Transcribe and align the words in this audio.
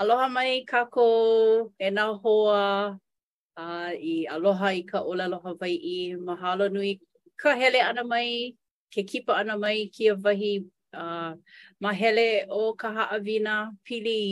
Aloha 0.00 0.28
mai 0.30 0.62
kako 0.64 1.72
e 1.74 1.88
nā 1.90 2.02
hoa 2.22 2.96
uh, 3.58 3.88
i 4.10 4.28
aloha 4.30 4.68
i 4.70 4.84
ka 4.86 5.00
ola 5.02 5.24
aloha 5.26 5.54
vai 5.58 5.70
i 5.74 6.14
mahalo 6.28 6.68
nui 6.70 6.92
ka 7.42 7.54
hele 7.58 7.78
ana 7.82 8.04
mai 8.04 8.52
ke 8.94 9.02
kipa 9.04 9.34
ana 9.40 9.56
mai 9.58 9.90
kia 9.98 10.14
vahi 10.14 10.52
a 10.94 11.06
uh, 11.06 11.32
ma 11.80 11.90
hele 12.00 12.46
o 12.60 12.60
ka 12.82 12.92
haʻawina 12.98 13.54
pili 13.88 14.22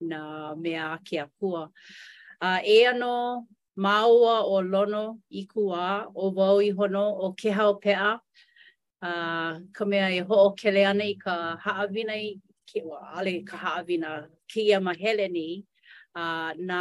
na 0.00 0.20
mea 0.62 0.98
ke 1.06 1.20
akua 1.24 1.60
a 2.40 2.50
uh, 2.50 2.60
e 2.74 2.82
ano 2.94 3.46
maua 3.86 4.36
o 4.54 4.60
lono 4.72 5.04
i 5.30 5.44
kua 5.52 5.84
o 6.14 6.32
wau 6.40 6.56
i 6.70 6.72
hono 6.80 7.04
o 7.28 7.34
ke 7.44 7.52
hao 7.60 7.76
pea 7.84 8.00
a 8.16 8.16
uh, 9.10 9.50
ka 9.72 9.84
mea 9.92 10.10
e 10.18 10.26
ho 10.32 10.44
o 10.48 10.54
kele 10.62 10.82
ana 10.94 11.04
i 11.14 11.14
ka 11.26 11.34
haʻawina 11.66 12.18
i 12.26 12.32
ke 12.72 12.82
wa 12.90 13.04
ale 13.22 13.36
ka 13.52 13.56
haʻawina 13.66 14.16
kia 14.48 14.80
mahele 14.80 15.28
ni 15.28 15.62
a 16.14 16.22
uh, 16.22 16.50
na 16.66 16.78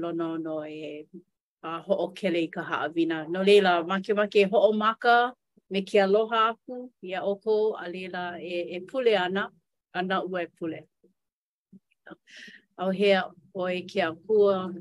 lono 0.00 0.28
no 0.44 0.56
e 0.80 0.84
a 1.62 1.68
uh, 1.68 1.80
ho 1.86 2.06
kele 2.18 2.40
i 2.46 2.50
ka 2.54 2.62
haawina. 2.68 3.16
No 3.32 3.40
leila, 3.48 3.72
make 3.90 4.12
make 4.18 4.40
ho 4.50 4.58
o 4.68 4.72
maka 4.72 5.16
me 5.70 5.80
ki 5.86 5.96
aloha 6.04 6.38
aku 6.52 6.74
i 7.06 7.12
a 7.18 7.20
oko 7.32 7.52
a 7.82 7.84
leila 7.94 8.22
e, 8.40 8.56
e 8.76 8.80
pule 8.88 9.12
ana, 9.24 9.42
ana 9.98 10.16
ua 10.28 10.40
e 10.42 10.46
pule. 10.58 10.80
Au 12.82 12.90
hea 12.90 13.20
oi 13.54 13.76
ki 13.90 14.00
a 14.00 14.08
kua, 14.24 14.72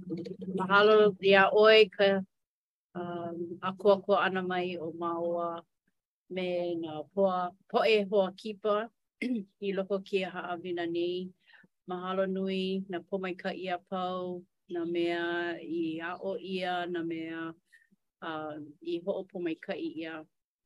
mahalo 0.57 0.95
i 1.31 1.33
a 1.43 1.45
oi 1.53 1.85
ka 1.97 2.07
um, 2.99 3.37
a 3.61 3.69
kua 3.79 3.95
kua 4.05 4.17
ana 4.25 4.41
mai 4.41 4.77
o 4.83 4.87
maua 5.01 5.61
me 6.33 6.45
na 6.81 6.91
poa, 7.13 7.51
poe 7.71 8.05
hoa 8.09 8.31
kipa 8.41 8.89
i 9.67 9.73
loko 9.77 10.01
ki 10.05 10.23
a 10.23 10.29
haawina 10.35 10.85
nei. 10.89 11.29
mahalo 11.89 12.23
nui 12.35 12.61
na 12.93 12.97
pomaikaʻi 13.09 13.63
a 13.73 13.77
pau 13.89 14.25
na 14.73 14.81
mea 14.93 15.23
i 15.61 15.85
a 16.07 16.13
o 16.21 16.31
ia 16.55 16.73
na 16.93 17.01
mea 17.11 17.39
uh, 18.29 18.55
i 18.91 19.01
hoʻopomaikaʻi 19.05 19.87
ia 20.01 20.13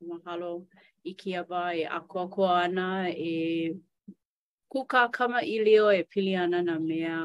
mahalo 0.08 0.52
i 1.04 1.12
ke 1.20 1.30
awā 1.40 1.62
e 1.76 1.84
akoakoa 1.98 2.54
ana 2.64 2.88
e 3.32 3.74
kuka 4.72 5.02
kama 5.16 5.40
i 5.40 5.56
leo 5.66 5.88
e 5.88 6.02
pili 6.10 6.34
ana 6.44 6.58
na 6.68 6.76
mea 6.88 7.16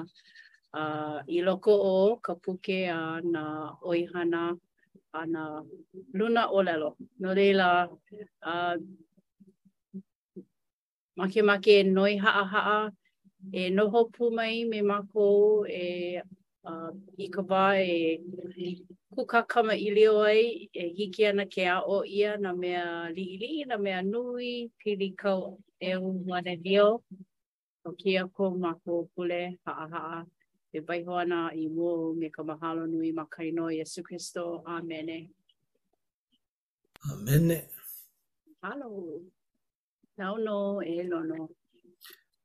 uh, 0.79 1.17
i 1.27 1.37
loko 1.47 1.73
o 1.93 1.97
ka 2.25 2.33
puke 2.43 2.79
a 2.87 3.01
na 3.33 3.43
oihana 3.91 4.43
a 5.19 5.27
na 5.33 5.41
luna 6.17 6.43
o 6.55 6.59
lelo. 6.63 6.91
No 7.19 7.33
reila, 7.35 7.67
uh, 8.51 8.75
make 11.17 11.41
make 11.49 11.83
noi 11.83 12.15
haa 12.15 12.45
haa 12.53 12.89
e 13.49 13.69
noho 13.73 14.09
pū 14.13 14.29
mai 14.35 14.63
me 14.69 14.81
mākou 14.85 15.65
e 15.69 16.21
uh, 16.69 16.91
i 17.17 17.29
ka 17.33 17.41
wā 17.41 17.63
e 17.81 18.75
kukakama 19.15 19.73
i 19.73 19.89
leo 19.95 20.19
ai 20.25 20.69
e 20.73 20.85
hiki 20.97 21.25
ana 21.29 21.45
ke 21.55 21.65
a 21.67 21.81
o 21.81 22.03
ia 22.05 22.37
na 22.37 22.53
mea 22.53 22.85
liili, 23.15 23.65
na 23.67 23.77
mea 23.77 24.01
nui, 24.01 24.69
pili 24.77 25.13
kau 25.17 25.57
e 25.79 25.95
u 25.97 26.13
mwane 26.13 26.55
leo. 26.65 27.01
O 27.83 27.91
kia 27.97 28.27
ko 28.27 28.51
mākou 28.51 29.09
pule 29.15 29.57
ha 29.65 29.73
haa 29.93 30.23
e 30.73 30.79
baiho 30.79 31.17
ana 31.21 31.47
i 31.57 31.67
mō 31.67 32.13
me 32.15 32.29
ka 32.29 32.43
mahalo 32.43 32.85
nui 32.87 33.11
ma 33.11 33.25
kaino 33.25 33.71
Yesu 33.73 34.03
Christo. 34.03 34.61
Amene. 34.65 35.29
Amen. 37.11 37.49
Halo. 38.61 39.21
Nau 40.17 40.35
no 40.37 40.81
e 40.83 41.01
no 41.03 41.23
No. 41.23 41.49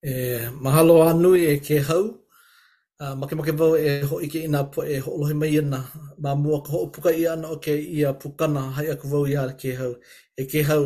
E, 0.07 0.39
mahalo 0.63 0.97
anu 1.09 1.35
e 1.35 1.59
ke 1.59 1.83
hau. 1.89 2.03
Uh, 3.03 3.15
make 3.19 3.35
make 3.39 3.53
vau 3.61 3.73
e 3.87 4.01
ho 4.09 4.17
ike 4.27 4.39
ina 4.47 4.61
po 4.73 4.81
e 4.87 4.97
ho 5.05 5.11
lohe 5.21 5.35
mai 5.35 5.59
ana. 5.59 5.81
Mā 6.23 6.31
mua 6.43 6.63
ka 6.65 6.71
ho 6.73 6.87
puka 6.95 7.11
i 7.11 7.25
ana 7.27 7.47
o 7.49 7.57
ke 7.57 7.75
ia 7.99 8.15
pukana 8.21 8.63
hai 8.77 8.87
aku 8.95 9.09
vau 9.13 9.25
i 9.27 9.35
ana 9.37 9.53
ke 9.61 9.71
hau. 9.81 9.93
E 10.41 10.47
ke 10.51 10.63
hau, 10.69 10.85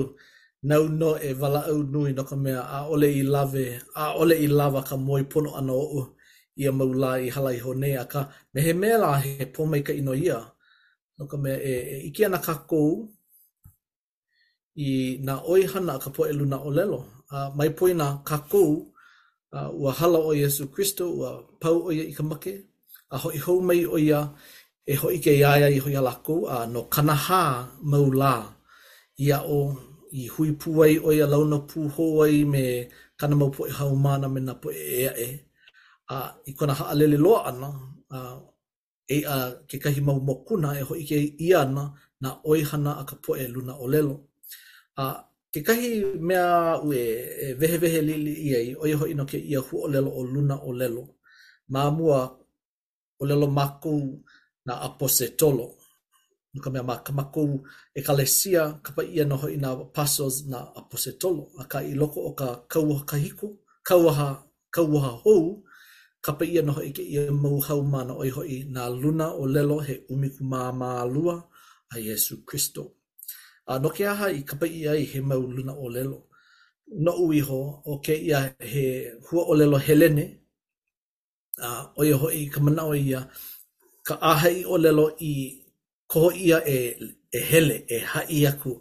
nau 0.62 0.88
no 0.88 1.10
e 1.26 1.34
wala 1.36 1.60
au 1.70 1.82
nui 1.92 2.12
no 2.16 2.24
ka 2.24 2.36
mea 2.36 2.62
a 2.62 2.78
ole 2.92 3.08
i 3.20 3.22
lave, 3.22 3.66
a 3.94 4.04
ole 4.20 4.34
i 4.40 4.46
lava 4.48 4.80
ka 4.88 4.96
moi 4.96 5.22
pono 5.30 5.50
ana 5.60 5.72
o 5.72 5.84
u. 6.00 6.02
Ia 6.60 6.72
maula 6.72 7.10
i 7.20 7.28
halai 7.34 7.58
ho 7.64 7.72
nei 7.82 7.94
a 8.00 8.04
ka 8.12 8.20
me 8.52 8.58
he 8.66 8.72
mea 8.72 8.96
la 9.04 9.12
he 9.24 9.44
po 9.54 9.60
mai 9.70 9.82
ka 9.86 9.92
ino 9.92 10.12
ia. 10.26 10.38
No 11.18 11.22
ka 11.30 11.36
mea 11.42 11.56
e, 11.70 11.74
e 11.94 11.96
ike 12.08 12.24
ana 12.26 12.38
ka 12.46 12.54
kou 12.70 12.90
i 14.86 15.20
na 15.26 15.34
oi 15.52 15.60
hana 15.72 15.94
ka 16.02 16.08
po 16.14 16.20
e 16.24 16.32
luna 16.38 16.56
o 16.66 16.70
lelo. 16.78 17.00
Uh, 17.32 17.48
mai 17.56 17.68
poina 17.78 18.06
ka 18.28 18.38
kou, 18.52 18.70
uh, 19.56 19.70
ua 19.74 19.90
hala 19.98 20.18
o 20.20 20.30
Yesu 20.34 20.70
Christo, 20.70 21.10
ua 21.18 21.42
pau 21.58 21.90
o 21.90 21.90
ia 21.92 22.04
i 22.06 22.12
ka 22.14 22.22
make, 22.22 22.54
a 23.10 23.16
hoi 23.18 23.36
hou 23.44 23.58
mai 23.62 23.82
o 23.86 23.98
ia 23.98 24.22
e 24.86 24.94
hoi 24.96 25.18
ke 25.22 25.32
iaia 25.42 25.70
i 25.70 25.78
hoi 25.82 25.94
alako, 25.98 26.46
a 26.50 26.66
no 26.70 26.86
kanaha 26.90 27.66
mau 27.82 28.08
la 28.12 28.46
ia 29.18 29.38
o 29.44 29.58
i 30.12 30.26
hui 30.32 30.50
puai 30.60 30.98
o 30.98 31.08
ia 31.14 31.26
launa 31.32 31.58
pu 31.68 31.78
hoai 31.94 32.36
me 32.52 32.64
kana 33.18 33.34
mau 33.40 33.50
po 33.54 33.62
e 33.70 33.72
hau 33.78 33.90
me 34.04 34.12
na 34.46 34.54
po 34.62 34.68
e 34.70 35.06
e 35.06 35.10
e. 35.26 35.30
A 36.16 36.34
i 36.50 36.52
kona 36.58 36.74
haa 36.74 36.94
lele 36.98 37.18
loa 37.24 37.40
ana, 37.48 37.68
a, 38.10 38.18
e 39.06 39.18
a 39.22 39.36
ke 39.68 39.76
kahi 39.82 40.00
mau 40.08 40.18
mokuna 40.28 40.70
e 40.74 40.82
hoi 40.88 41.02
ke 41.08 41.16
iana 41.48 41.84
na 42.22 42.28
oihana 42.50 42.92
a 42.98 43.02
ka 43.10 43.14
po 43.24 43.30
e 43.38 43.44
luna 43.54 43.74
o 43.82 43.86
lelo. 43.92 44.16
A 44.98 45.29
Ke 45.50 45.66
kahi 45.68 45.90
mea 46.28 46.78
ue 46.86 47.02
e 47.44 47.46
wehewehe 47.60 48.00
lili 48.08 48.32
i 48.46 48.50
ai, 48.58 48.68
oi 48.82 48.92
hoi 49.00 49.12
no 49.18 49.24
ke 49.30 49.38
ia 49.52 49.60
hu 49.66 49.74
o 49.86 49.88
lelo 49.94 50.10
o 50.20 50.22
luna 50.34 50.56
o 50.68 50.70
lelo. 50.80 51.04
Mā 51.72 51.82
mua 51.96 52.20
o 53.20 53.24
lelo 53.30 53.46
makou 53.58 54.00
na 54.66 54.72
apose 54.88 55.26
tolo. 55.40 55.66
Nuka 56.54 56.68
mea 56.72 56.84
mā 56.88 56.94
ka 57.06 57.12
makou 57.18 57.50
e 57.98 58.00
ka 58.06 58.12
lesia 58.18 58.62
kapa 58.84 59.02
ia 59.16 59.24
noho 59.30 59.46
i 59.56 59.58
na 59.64 59.70
pasos 59.96 60.34
na 60.50 60.58
apose 60.80 61.10
tolo. 61.22 61.42
A 61.62 61.66
ka 61.72 61.78
i 61.82 61.92
loko 62.00 62.18
o 62.30 62.30
ka 62.40 62.48
kauaha 62.72 63.02
kahiko, 63.10 63.46
kauaha, 63.88 64.28
kauaha 64.74 65.12
hou, 65.24 65.44
kapa 66.24 66.42
ia 66.54 66.62
noho 66.68 66.78
i 66.88 66.94
ke 66.96 67.02
ia 67.14 67.22
mau 67.42 67.58
hau 67.66 67.80
mana 67.92 68.12
oi 68.22 68.30
hoi 68.36 68.56
na 68.74 68.82
luna 69.02 69.26
o 69.40 69.42
lelo 69.54 69.76
he 69.86 69.94
umiku 70.14 70.42
mā 70.52 70.62
mā 70.80 70.90
lua 71.14 71.34
a 71.90 71.96
Yesu 72.06 72.34
Christo. 72.48 72.82
Christo. 72.84 72.84
a 73.68 73.78
no 73.78 73.88
ke 73.92 74.04
aha 74.08 74.30
i 74.32 74.42
kapa 74.42 74.64
ia 74.66 74.94
i 74.96 75.04
he 75.04 75.20
mau 75.20 75.40
luna 75.40 75.72
o 75.76 75.88
lelo. 75.88 76.28
No 76.96 77.12
ui 77.22 77.40
ho, 77.40 77.60
o 77.86 77.98
ke 78.00 78.14
ia 78.16 78.48
he 78.60 79.12
hua 79.28 79.42
o 79.44 79.54
lelo 79.54 79.78
helene, 79.78 80.24
a 81.60 81.92
o 81.96 82.02
iho 82.04 82.28
i 82.32 82.48
ka 82.52 82.60
mana 82.60 82.82
o 82.88 82.94
ia, 82.94 83.20
ka 84.06 84.16
aha 84.20 84.48
i 84.48 84.64
o 84.64 84.76
lelo 84.80 85.12
i 85.20 85.60
koho 86.12 86.30
ia 86.34 86.58
e, 86.66 86.78
e 87.30 87.38
hele, 87.52 87.84
e 87.86 87.96
hai 88.10 88.42
aku 88.50 88.72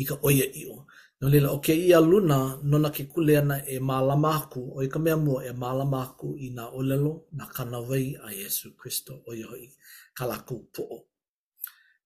i 0.00 0.06
ka 0.08 0.16
oia 0.24 0.46
i 0.46 0.64
o. 0.70 0.86
No 1.20 1.28
lila, 1.28 1.50
o 1.52 1.60
ke 1.60 1.74
ia 1.76 2.00
luna, 2.00 2.56
nona 2.64 2.88
ke 2.88 3.04
kule 3.04 3.36
e 3.68 3.76
maalama 3.78 4.32
aku, 4.40 4.72
o 4.80 4.80
i 4.82 4.88
ka 4.88 4.98
mea 4.98 5.16
mua 5.20 5.44
e 5.44 5.52
maalama 5.52 6.00
aku 6.02 6.32
i 6.40 6.48
nga 6.56 6.72
o 6.72 6.80
lelo, 6.80 7.28
na 7.36 7.44
kanawai 7.44 8.16
a 8.24 8.32
Yesu 8.32 8.72
Christo 8.72 9.20
o 9.28 9.34
iho 9.36 9.52
i 9.56 9.68
ka 10.16 10.24
po 10.46 10.64
po'o. 10.72 11.09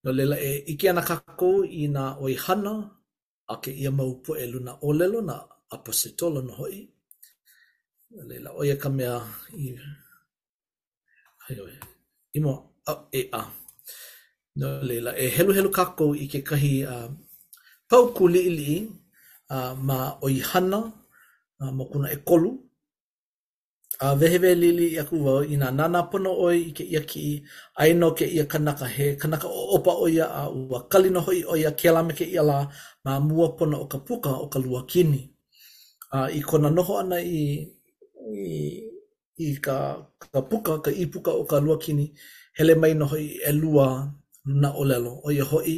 No 0.05 0.13
lela 0.13 0.37
e 0.37 0.65
iki 0.69 0.85
ana 0.89 1.01
kakou 1.01 1.65
i 1.65 1.89
nga 1.89 2.17
oihana 2.21 2.73
a 3.49 3.55
ke 3.63 3.71
ia 3.83 3.89
mau 3.91 4.13
po 4.23 4.31
e 4.37 4.45
luna 4.53 4.73
lelo 5.01 5.19
na 5.29 5.35
apositolo 5.75 6.39
no 6.47 6.53
hoi. 6.61 6.79
No 8.15 8.21
lela 8.31 8.49
oia 8.61 8.77
ka 8.83 8.89
mea 8.97 9.17
i... 9.63 9.67
Hai 11.45 11.57
oi. 11.65 11.75
Imo 12.37 12.53
a 12.85 12.93
e 13.13 13.21
a. 13.33 13.43
No 14.61 14.69
lela 14.89 15.11
e 15.17 15.25
helu 15.35 15.53
helu 15.57 15.71
kakou 15.79 16.13
i 16.13 16.25
ke 16.33 16.41
kahi 16.49 16.75
uh, 16.95 17.09
pauku 17.89 18.23
li 18.33 18.41
ili 18.51 18.71
uh, 19.57 19.73
ma 19.89 19.99
oihana 20.27 20.81
uh, 21.65 21.73
mo 21.77 21.85
kuna 21.91 22.09
e 22.13 22.19
kolu. 22.29 22.51
a 24.01 24.15
vehewe 24.17 24.55
lili 24.59 24.87
i 24.95 24.99
aku 24.99 25.23
wau 25.25 25.43
i 25.47 25.55
nga 25.57 25.71
nana 25.71 26.03
pono 26.11 26.33
oi 26.47 26.59
i 26.73 26.73
ke 26.75 26.83
ia 26.85 27.01
ki 27.07 27.43
aino 27.79 28.11
ke 28.15 28.25
ia 28.27 28.45
kanaka 28.47 28.87
he 28.91 29.15
kanaka 29.17 29.47
o 29.49 29.77
opa 29.79 29.93
oia 29.95 30.27
a 30.31 30.51
ua 30.51 30.89
kalino 30.91 31.21
hoi 31.21 31.45
oia 31.47 31.71
ke 31.79 31.89
alame 31.89 32.15
ke 32.15 32.25
ia 32.27 32.43
la 32.43 32.67
ma 33.05 33.21
mua 33.21 33.55
puna 33.57 33.77
o 33.79 33.87
ka 33.87 33.99
puka 33.99 34.31
o 34.35 34.47
ka 34.51 34.59
lua 34.59 34.83
kini 34.91 35.23
a 36.11 36.27
i 36.31 36.41
kona 36.43 36.71
noho 36.71 36.99
ana 36.99 37.19
i 37.23 37.41
i, 38.47 38.49
i 39.39 39.49
ka, 39.65 39.77
ka 40.33 40.41
puka 40.51 40.73
ka 40.85 40.91
i 40.91 41.05
puka 41.13 41.31
o 41.41 41.45
ka 41.47 41.59
lua 41.65 41.77
kini 41.85 42.07
hele 42.59 42.75
mai 42.75 42.95
no 42.99 43.07
hoi 43.07 43.27
e 43.49 43.53
lua 43.55 43.87
na 44.61 44.69
olelo 44.81 45.13
o 45.23 45.29
ia 45.33 45.45
hoi 45.45 45.77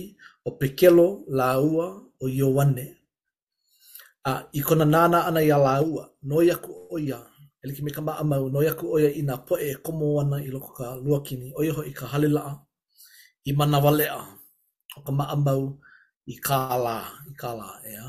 o 0.49 0.57
pekelo 0.57 1.07
la 1.39 1.61
ua 1.61 1.87
o 2.21 2.25
iowane 2.39 2.87
a 4.31 4.49
i 4.53 4.61
kona 4.67 4.85
nana 4.89 5.19
ana 5.29 5.41
ia 5.49 5.59
la 5.67 5.83
ua 5.85 6.05
no 6.29 6.37
iaku 6.49 6.73
o 6.97 6.99
iaa 7.09 7.36
ele 7.67 7.75
ki 7.75 7.83
me 7.83 7.91
kama 7.91 8.13
maa 8.31 8.47
no 8.53 8.61
yaku 8.69 8.85
oia 8.95 9.11
ina 9.21 9.35
poe 9.47 9.59
e 9.71 9.75
komo 9.85 10.07
wana 10.17 10.37
i 10.47 10.49
loko 10.55 10.71
ka 10.79 10.87
luakini 11.05 11.47
oia 11.59 11.73
ho 11.77 11.83
i 11.91 11.93
ka 11.99 12.07
halelaa 12.13 12.53
i 13.45 13.51
mana 13.59 13.79
walea 13.85 14.15
o 14.97 14.99
kama 15.07 15.25
maa 15.47 15.63
i 16.33 16.37
ka 16.47 16.57
la 16.87 16.97
i 17.31 17.35
ka 17.41 17.51
la 17.61 17.69
ea 17.93 18.05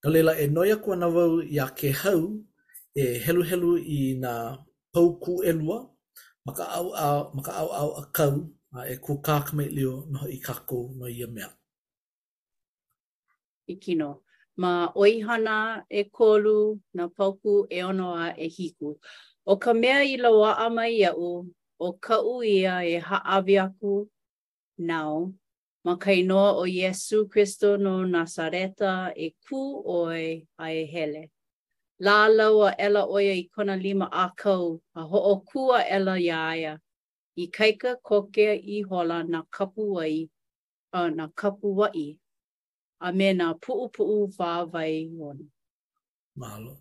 no 0.00 0.06
leila 0.14 0.32
e 0.42 0.46
no 0.54 0.62
yaku 0.70 0.88
ana 0.94 1.06
wau 1.16 1.34
i 1.54 1.56
a 1.58 1.66
ke 1.78 1.88
hau 2.02 2.20
e 2.94 3.02
helu 3.24 3.42
helu 3.50 3.70
i 3.98 4.00
na 4.22 4.32
pau 4.92 5.08
ku 5.22 5.32
elua 5.50 5.78
maka 6.46 6.64
au 6.78 6.88
au 7.06 7.20
maka 7.34 7.52
au 7.62 7.70
au 7.80 7.90
a 8.02 8.04
kau 8.16 8.34
e 8.92 8.94
ku 9.04 9.12
ka 9.26 9.34
kamai 9.46 9.68
lio 9.76 9.92
no 10.12 10.20
i 10.36 10.38
ka 10.46 10.54
ko 10.68 10.78
no 10.98 11.04
ia 11.18 11.26
mea 11.34 11.48
i 13.72 13.74
ma 14.60 14.92
oihana 14.94 15.84
e 15.88 16.04
kolu 16.16 16.58
na 16.94 17.08
pauku 17.08 17.66
e 17.76 17.80
ono 17.82 18.12
a 18.14 18.28
e 18.36 18.46
hiku. 18.48 18.96
O 19.46 19.56
ka 19.56 19.72
mea 19.74 20.02
i 20.04 20.16
lawa 20.16 20.52
a 20.58 20.66
mai 20.76 20.92
iau, 21.00 21.48
o 21.80 21.88
ka 22.04 22.16
uia 22.20 22.84
e 22.84 22.94
haawi 23.08 23.56
aku 23.66 23.92
nao, 24.78 25.32
ma 25.84 25.94
ka 26.02 26.10
inoa 26.12 26.60
o 26.62 26.66
Yesu 26.66 27.24
Christo 27.30 27.76
no 27.84 28.04
Nasareta 28.12 29.16
e 29.24 29.34
ku 29.48 29.60
oe 29.98 30.44
a 30.58 30.66
e 30.80 30.84
hele. 30.92 31.22
La 32.04 32.26
lau 32.28 32.66
a 32.68 32.74
ela 32.86 33.02
oia 33.08 33.32
i 33.32 33.44
kona 33.54 33.76
lima 33.76 34.06
a 34.12 34.30
kau, 34.42 34.66
a 34.98 35.02
ho 35.08 35.18
o 35.32 35.34
kua 35.48 35.80
ela 35.96 36.14
iaia, 36.28 36.72
i 37.36 37.44
kaika 37.56 37.90
koke 38.08 38.48
i 38.60 38.76
hola 38.88 39.18
na 39.24 39.40
kapu 39.54 39.82
wai, 39.96 40.28
a 40.92 41.00
na 41.10 41.28
kapu 41.40 41.70
wai. 41.76 42.19
a 43.00 43.12
me 43.12 43.32
nā 43.32 43.54
puu 43.60 43.88
puu 43.88 44.28
vāwai 44.28 45.08
ona. 45.18 45.44
Mahalo. 46.36 46.76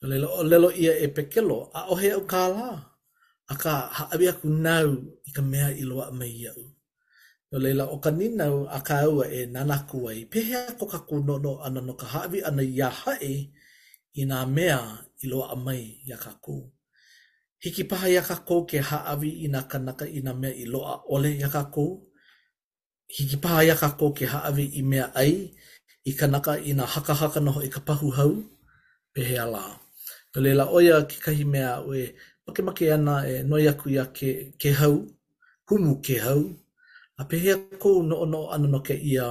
Lelo, 0.00 0.42
lelo 0.48 0.70
ia 0.72 0.96
e 0.96 1.08
pekelo, 1.12 1.68
a 1.76 1.90
ohe 1.92 2.12
au 2.16 2.24
kā 2.24 2.48
lā. 2.56 2.72
A 3.50 3.54
ka 3.58 3.74
haawi 3.92 4.28
aku 4.30 4.48
nau 4.48 4.88
i 5.26 5.30
ka 5.34 5.42
mea 5.42 5.68
i 5.76 5.84
loa 5.84 6.10
mai 6.14 6.30
iau. 6.30 6.62
No 7.52 7.58
o 7.90 7.98
ka 7.98 8.10
ninau 8.10 8.66
a 8.70 8.78
ka 8.80 9.02
aua 9.04 9.26
e 9.28 9.40
nanaku 9.50 9.98
ai, 10.08 10.20
pehea 10.24 10.72
ko 10.78 10.86
ka 10.86 10.98
kunono 11.02 11.58
ana 11.60 11.80
no 11.82 11.94
ka 11.94 12.06
haawi 12.06 12.42
ana 12.46 12.62
i 12.62 12.78
hae 12.80 13.32
i 14.14 14.22
nā 14.30 14.46
mea 14.46 14.78
i 15.22 15.26
loa 15.26 15.54
mai 15.56 15.82
i 16.08 16.12
a 16.14 16.18
ka 16.18 16.32
kū. 16.44 16.56
Hiki 17.62 17.84
paha 17.90 18.06
i 18.08 18.16
a 18.16 18.22
ka 18.22 18.36
kū 18.48 18.62
ke 18.70 18.78
haawi 18.78 19.30
i 19.44 19.48
nā 19.52 19.66
kanaka 19.68 20.06
i 20.06 20.22
nā 20.22 20.32
mea 20.32 20.54
i 20.54 20.64
loa 20.64 21.02
ole 21.14 21.28
i 21.34 21.42
a 21.42 21.50
ka 21.50 21.62
kū, 21.74 21.84
hiki 23.10 23.36
paha 23.42 23.66
ia 23.66 23.74
kako 23.74 24.14
ke 24.14 24.24
haawe 24.30 24.62
i 24.62 24.82
mea 24.86 25.10
ai, 25.18 25.50
i 26.06 26.12
kanaka 26.14 26.54
i 26.62 26.70
nga 26.72 26.86
haka 26.86 27.14
haka 27.14 27.38
noho 27.42 27.58
i 27.66 27.70
ka 27.70 27.82
pahu 27.82 28.08
hau, 28.14 28.32
pehe 29.12 29.34
ala. 29.42 29.78
Ka 30.30 30.38
leila 30.40 30.70
oia 30.70 31.02
ke 31.10 31.16
kahi 31.24 31.44
mea 31.44 31.82
o 31.82 31.90
make 32.46 32.62
make 32.62 32.84
ana 32.92 33.22
e 33.26 33.42
noi 33.42 33.66
aku 33.66 33.90
ia 33.90 34.06
ke, 34.16 34.54
ke 34.60 34.70
hau, 34.80 35.06
kumu 35.66 35.98
ke 36.02 36.14
hau, 36.22 36.40
a 37.18 37.22
pehe 37.26 37.50
a 37.52 37.56
kou 37.82 38.02
no 38.06 38.22
ono 38.22 38.46
ana 38.54 38.68
no 38.70 38.78
ke 38.86 38.94
ia 38.94 39.26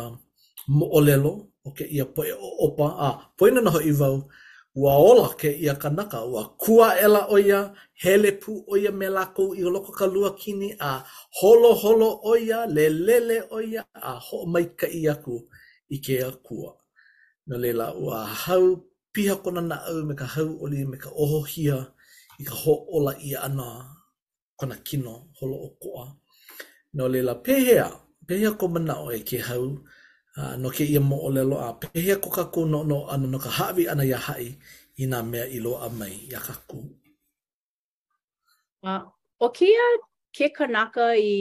moolelo, 0.67 1.33
o 1.63 1.71
ke 1.71 1.87
ia 1.87 2.05
poe 2.05 2.31
opa, 2.65 2.87
a 2.99 3.09
poe 3.37 3.49
na 3.51 3.63
noho 3.63 3.79
i 3.79 3.91
vau, 3.91 4.27
ua 4.75 4.93
ola 4.97 5.33
ke 5.33 5.49
ia 5.49 5.73
kanaka, 5.75 6.25
ua 6.25 6.53
kua 6.61 6.97
ela 6.99 7.25
oia, 7.29 7.73
hele 7.93 8.31
pu 8.31 8.63
oia 8.69 8.91
me 8.91 9.09
lako 9.09 9.53
i 9.57 9.61
loko 9.63 9.91
ka 9.91 10.05
lua 10.05 10.35
kini 10.37 10.75
a 10.79 11.01
holo 11.41 11.73
holo 11.73 12.21
oia, 12.25 12.65
lele 12.67 13.43
oia 13.51 13.81
a 13.93 14.11
ho 14.25 14.45
mai 14.45 14.65
ka 14.79 14.87
i 14.87 15.01
aku 15.13 15.35
i 15.89 15.97
ke 16.05 16.15
a 16.27 16.31
kua. 16.45 16.73
Nga 17.49 17.57
leila, 17.61 17.87
ua 17.97 18.17
hau 18.43 18.65
piha 19.13 19.35
kona 19.43 19.61
na 19.61 19.77
au 19.89 19.97
me 20.07 20.13
ka 20.21 20.25
hau 20.33 20.49
oli 20.63 20.85
me 20.91 20.97
ka 21.03 21.09
oho 21.23 21.39
hia 21.51 21.75
i 22.39 22.43
ka 22.49 22.53
ho 22.61 22.73
ola 22.95 23.13
ia 23.29 23.39
ana 23.47 23.67
kona 24.59 24.75
kino 24.87 25.13
holo 25.41 25.55
o 25.65 25.69
koa. 25.81 26.05
Nga 26.93 27.05
leila, 27.13 27.33
pehea, 27.45 27.87
pehea 28.27 28.51
ko 28.59 28.65
mana 28.73 28.93
o 29.01 29.07
e 29.09 29.19
ke 29.29 29.37
hau, 29.47 29.63
a 30.41 30.45
ah, 30.55 30.55
no 30.55 30.69
ke 30.71 30.87
ia 30.87 31.01
mo'o 31.03 31.27
lelo 31.35 31.59
a 31.59 31.75
pehea 31.75 32.15
ko 32.23 32.31
ka 32.31 32.47
kaku 32.47 32.63
no 32.63 32.87
no 32.87 33.03
ana 33.11 33.27
no 33.27 33.35
ka 33.43 33.51
hawi 33.59 33.83
ana 33.91 34.07
ya 34.07 34.15
hai 34.27 34.47
i 34.99 35.03
nga 35.03 35.19
mea 35.31 35.43
i 35.55 35.59
loa 35.65 35.87
mai 35.99 36.15
ia 36.31 36.39
kaku. 36.47 36.79
Uh, 38.87 38.87
ah, 38.87 39.01
o 39.43 39.47
kia 39.57 39.87
ke 40.31 40.47
kanaka 40.57 41.11
i 41.19 41.35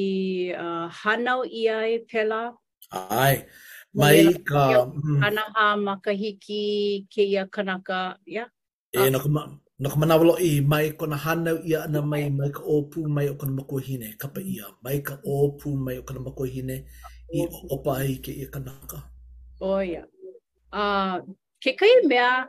ah, 0.67 0.91
hanau 1.01 1.47
ia 1.47 1.79
i 1.95 2.03
pela? 2.11 2.43
Ai, 2.91 3.47
mai 3.95 4.35
ka... 4.49 4.83
Mm. 4.91 5.19
Hana 5.23 5.45
makahiki 5.87 6.67
ke 7.07 7.23
ia 7.23 7.45
kanaka, 7.55 8.19
ya? 8.27 8.51
E, 8.91 8.99
no 9.13 9.19
ka, 9.23 9.29
ma, 9.31 9.47
no 9.79 9.87
ka 9.93 9.97
manawalo 10.01 10.35
i 10.43 10.59
mai 10.71 10.91
kona 10.99 11.15
hanau 11.23 11.57
ia 11.63 11.87
ana 11.87 12.03
mai, 12.11 12.27
mai 12.39 12.51
ka 12.57 12.63
opu 12.75 13.07
mai 13.15 13.31
o 13.31 13.39
kona 13.39 13.55
makuahine, 13.59 14.19
kapa 14.19 14.43
ia, 14.43 14.67
mai 14.83 14.99
ka 15.07 15.15
opu 15.23 15.79
mai 15.85 15.95
o 16.03 16.03
kona 16.03 16.19
makuahine, 16.27 16.79
i 17.31 17.47
opa 17.71 17.93
ai 18.01 18.15
ke 18.25 18.33
i 18.33 18.47
kanaka. 18.53 19.03
O 19.61 19.67
oh, 19.73 19.81
ia. 19.85 19.93
Yeah. 20.01 20.05
Uh, 20.73 21.17
ke 21.63 21.75
kai 21.77 21.91
mea 22.13 22.49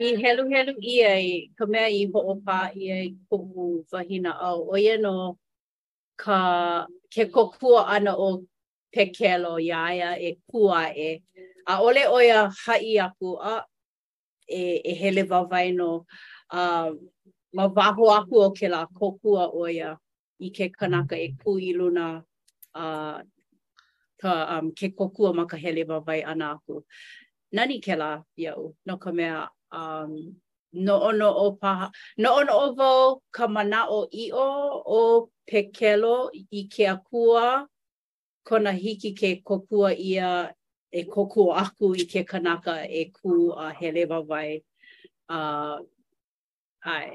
i 0.00 0.14
helu 0.22 0.46
helu 0.52 0.74
i 0.92 0.94
ai, 1.10 1.26
ka 1.58 1.66
mea 1.66 1.88
i 1.92 2.06
ho 2.14 2.20
opa 2.34 2.58
i 2.76 2.90
ai 2.94 3.08
kuhu 3.32 3.68
wahina 3.92 4.32
au. 4.50 4.64
O 4.72 4.76
ia 4.76 4.96
no 4.98 5.36
ka 6.16 6.40
ke 7.14 7.28
kokua 7.36 7.84
ana 7.96 8.16
o 8.16 8.30
pekelo 8.96 9.52
iaia 9.68 10.16
e 10.20 10.30
kua 10.50 10.82
e. 11.08 11.10
A 11.68 11.80
ole 11.84 12.06
o 12.08 12.18
ia 12.24 12.48
hai 12.64 12.96
aku 13.06 13.28
a 13.42 13.54
e, 14.48 14.62
e 14.84 14.92
hele 15.04 15.22
wawai 15.30 15.68
no 15.74 16.06
a 16.50 16.62
uh, 16.66 16.94
ma 17.56 17.64
waho 17.76 18.04
aku 18.18 18.34
o 18.44 18.50
ke 18.56 18.68
la 18.74 18.86
kokua 18.86 19.50
o 19.54 19.66
ia 19.68 19.96
i 20.40 20.48
ke 20.50 20.72
kanaka 20.72 21.14
e 21.20 21.28
kuiluna 21.42 22.04
luna. 22.06 22.22
uh, 22.74 23.18
ka 24.20 24.58
um, 24.58 24.74
ke 24.74 24.90
kokua 24.90 25.30
ma 25.34 25.46
ka 25.46 25.56
hele 25.56 25.86
wawai 25.88 26.22
ana 26.26 26.58
aku. 26.58 26.82
Nani 27.54 27.80
ke 27.80 27.94
la 27.96 28.20
iau, 28.36 28.74
no 28.86 28.96
ka 28.98 29.10
mea, 29.14 29.48
um, 29.72 30.12
no 30.72 30.94
ono 31.08 31.28
o 31.44 31.56
paha, 31.62 31.86
no 32.18 32.28
ono 32.42 32.52
o 32.52 32.66
vau 32.76 33.22
ka 33.34 33.46
mana 33.46 33.86
o 33.88 34.08
io 34.12 34.46
o 34.98 35.30
pekelo 35.48 36.28
i 36.50 36.62
ke 36.72 36.86
akua, 36.90 37.64
kona 38.48 38.72
hiki 38.72 39.14
ke 39.14 39.40
kokua 39.42 39.94
ia 39.96 40.52
e 40.92 41.00
kokua 41.04 41.52
aku 41.64 41.94
i 41.94 42.04
ke 42.12 42.20
kanaka 42.30 42.74
e 42.90 43.02
ku 43.16 43.52
a 43.56 43.66
hele 43.78 44.04
wawai. 44.10 44.50
Uh, 45.28 45.78
ai, 46.84 47.06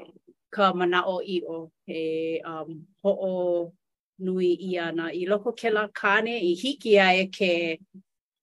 ka 0.54 0.72
mana 0.78 1.00
o 1.06 1.16
io, 1.22 1.56
e 2.00 2.38
um, 2.50 2.70
ho 3.02 3.10
o 3.28 3.32
nui 4.18 4.52
i 4.54 4.78
ana 4.78 5.10
i 5.12 5.26
loko 5.26 5.52
ke 5.58 5.70
la 5.72 5.86
kāne 5.88 6.34
i 6.40 6.54
hiki 6.54 6.98
a 6.98 7.10
e 7.20 7.24
ke 7.26 7.78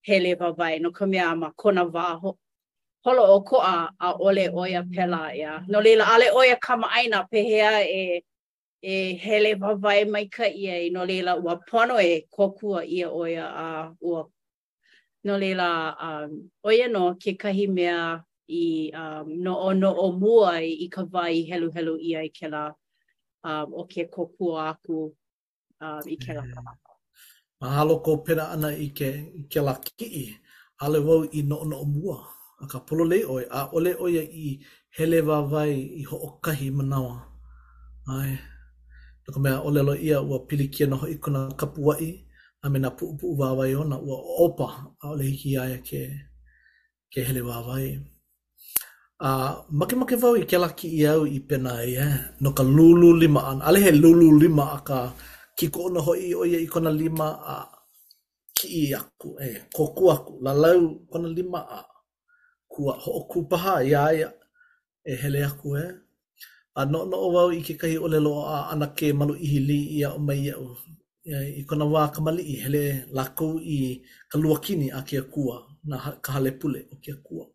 hele 0.04 0.36
wawai 0.36 0.82
no 0.82 0.92
ka 0.92 1.06
mea 1.06 1.36
ma 1.36 1.52
kona 1.52 1.84
waho. 1.86 2.38
Holo 3.04 3.24
o 3.36 3.42
ko 3.42 3.58
a, 3.62 3.90
a 4.00 4.14
ole 4.20 4.48
oia 4.50 4.84
pela 4.84 5.34
ia. 5.36 5.64
No 5.68 5.80
leila 5.82 6.06
ale 6.16 6.30
oia 6.36 6.56
kama 6.56 6.88
aina 6.92 7.24
pehea 7.32 7.82
e, 7.90 8.24
e 8.82 9.14
hele 9.14 9.56
wawai 9.56 10.06
mai 10.10 10.26
ka 10.26 10.46
ia 10.46 10.76
i 10.82 10.90
no 10.90 11.06
leila 11.06 11.36
ua 11.36 11.56
pono 11.70 11.98
e 12.02 12.28
kokua 12.30 12.86
ia 12.86 13.10
oia 13.10 13.46
a 13.46 13.94
ua. 14.02 14.28
No 15.24 15.38
leila 15.38 15.96
um, 16.02 16.52
oia 16.64 16.88
no 16.88 17.14
ke 17.16 17.38
kahi 17.38 17.68
mea 17.68 18.22
i 18.50 18.92
um, 18.94 19.42
no 19.42 19.56
o 19.60 19.72
no 19.74 19.94
o 19.96 20.12
mua 20.12 20.60
i, 20.62 20.90
ka 20.92 21.04
wai 21.12 21.44
helu 21.50 21.72
helu 21.72 21.98
ia 21.98 22.20
i 22.22 22.30
ke 22.30 22.50
la 22.50 22.68
um, 23.44 23.74
o 23.74 23.86
ke 23.88 24.06
kokua 24.10 24.70
aku 24.76 25.16
um, 25.82 26.00
i 26.06 26.16
ke 26.24 26.32
lakamaka. 26.40 26.78
Yeah. 26.78 27.00
Mahalo 27.62 28.02
ko 28.06 28.18
pena 28.26 28.46
ana 28.54 28.70
i 28.74 28.88
ke, 28.98 29.10
i 29.40 29.44
ke 29.52 29.60
laki 29.62 30.38
ale 30.82 30.98
wau 30.98 31.22
i 31.38 31.42
no 31.46 31.62
no 31.66 31.86
mua 31.86 32.18
a 32.62 32.66
ka 32.70 32.80
polo 32.86 33.04
le 33.12 33.18
oi 33.34 33.44
a 33.58 33.70
ole 33.76 33.92
oi 34.06 34.18
i 34.18 34.48
hele 34.98 35.20
wawai 35.30 35.74
i 36.02 36.04
ho 36.10 36.16
okahi 36.28 36.68
manawa 36.78 37.16
ai 38.18 38.34
no 39.24 39.30
ka 39.36 39.40
mea 39.44 39.62
ole 39.68 39.82
lo 39.88 39.94
ia 40.08 40.18
ua 40.30 40.38
pili 40.48 40.66
kia 40.74 40.88
noho 40.92 41.06
i 41.14 41.22
kuna 41.24 41.42
kapuai 41.60 42.08
a 42.64 42.66
mena 42.74 42.90
puu 42.98 43.14
puu 43.20 43.32
wawai 43.42 43.72
ona 43.82 43.98
ua 44.08 44.18
opa 44.46 44.68
a 45.02 45.04
ole 45.14 45.24
hiki 45.32 45.50
aia 45.62 45.78
ke, 45.88 46.02
ke 47.12 47.20
hele 47.28 47.42
wawai 47.50 47.88
a 49.22 49.30
make 49.78 49.94
make 50.00 50.16
wau 50.24 50.34
i 50.42 50.50
ke 50.52 50.58
laki 50.66 50.88
i 50.98 51.02
au 51.14 51.22
i 51.38 51.40
pena 51.50 51.74
i 51.86 51.92
eh? 52.06 52.16
no 52.42 52.50
ka 52.58 52.64
lulu 52.76 53.10
lima 53.22 53.42
an 53.52 53.60
ale 53.68 53.78
he 53.86 53.92
lulu 54.02 54.28
lima 54.42 54.66
a 54.78 54.80
ka 54.90 55.00
ki 55.62 55.70
ko 55.74 55.80
ona 55.88 56.00
hoi 56.08 56.26
o 56.42 56.42
ia 56.50 56.60
i 56.66 56.68
kona 56.74 56.92
lima 57.02 57.28
a 57.54 57.56
ki 58.58 58.66
i 58.82 58.84
aku, 59.02 59.30
e, 59.46 59.48
eh, 59.52 59.58
ko 59.76 59.84
ku 59.98 60.04
aku, 60.16 60.34
la 60.46 60.52
lau 60.64 60.82
kona 61.12 61.30
lima 61.38 61.60
a 61.78 61.80
kua 62.74 62.94
ho 63.04 63.10
o 63.20 63.22
ku 63.32 63.40
paha 63.52 63.76
i 63.90 63.92
e 64.26 64.28
eh, 65.12 65.18
hele 65.24 65.40
aku 65.50 65.68
e. 65.76 65.84
Eh. 65.86 65.92
A 66.80 66.82
no 66.92 67.00
no 67.10 67.16
o 67.26 67.28
wau 67.36 67.50
i 67.60 67.62
ke 67.68 67.74
kahi 67.82 67.98
o 68.06 68.08
lelo 68.14 68.32
a 68.56 68.58
ana 68.72 68.88
ke 68.98 69.08
malu 69.20 69.34
i 69.46 69.48
hili 69.54 69.80
i 69.98 70.00
a 70.08 70.10
o 70.18 70.20
mai 70.28 70.44
au. 70.58 70.66
Eh, 71.36 71.48
I 71.60 71.62
kona 71.70 71.86
wā 71.94 72.04
kamali 72.14 72.44
i 72.54 72.56
hele 72.64 72.84
lakou 73.18 73.54
i 73.78 73.80
ka 74.30 74.36
luakini 74.42 74.88
a 74.98 75.02
kia 75.08 75.24
kua, 75.34 75.58
na 75.90 75.96
ka 76.24 76.30
hale 76.36 76.52
pule 76.60 76.82
o 76.94 76.96
kia 77.04 77.18
kua. 77.26 77.46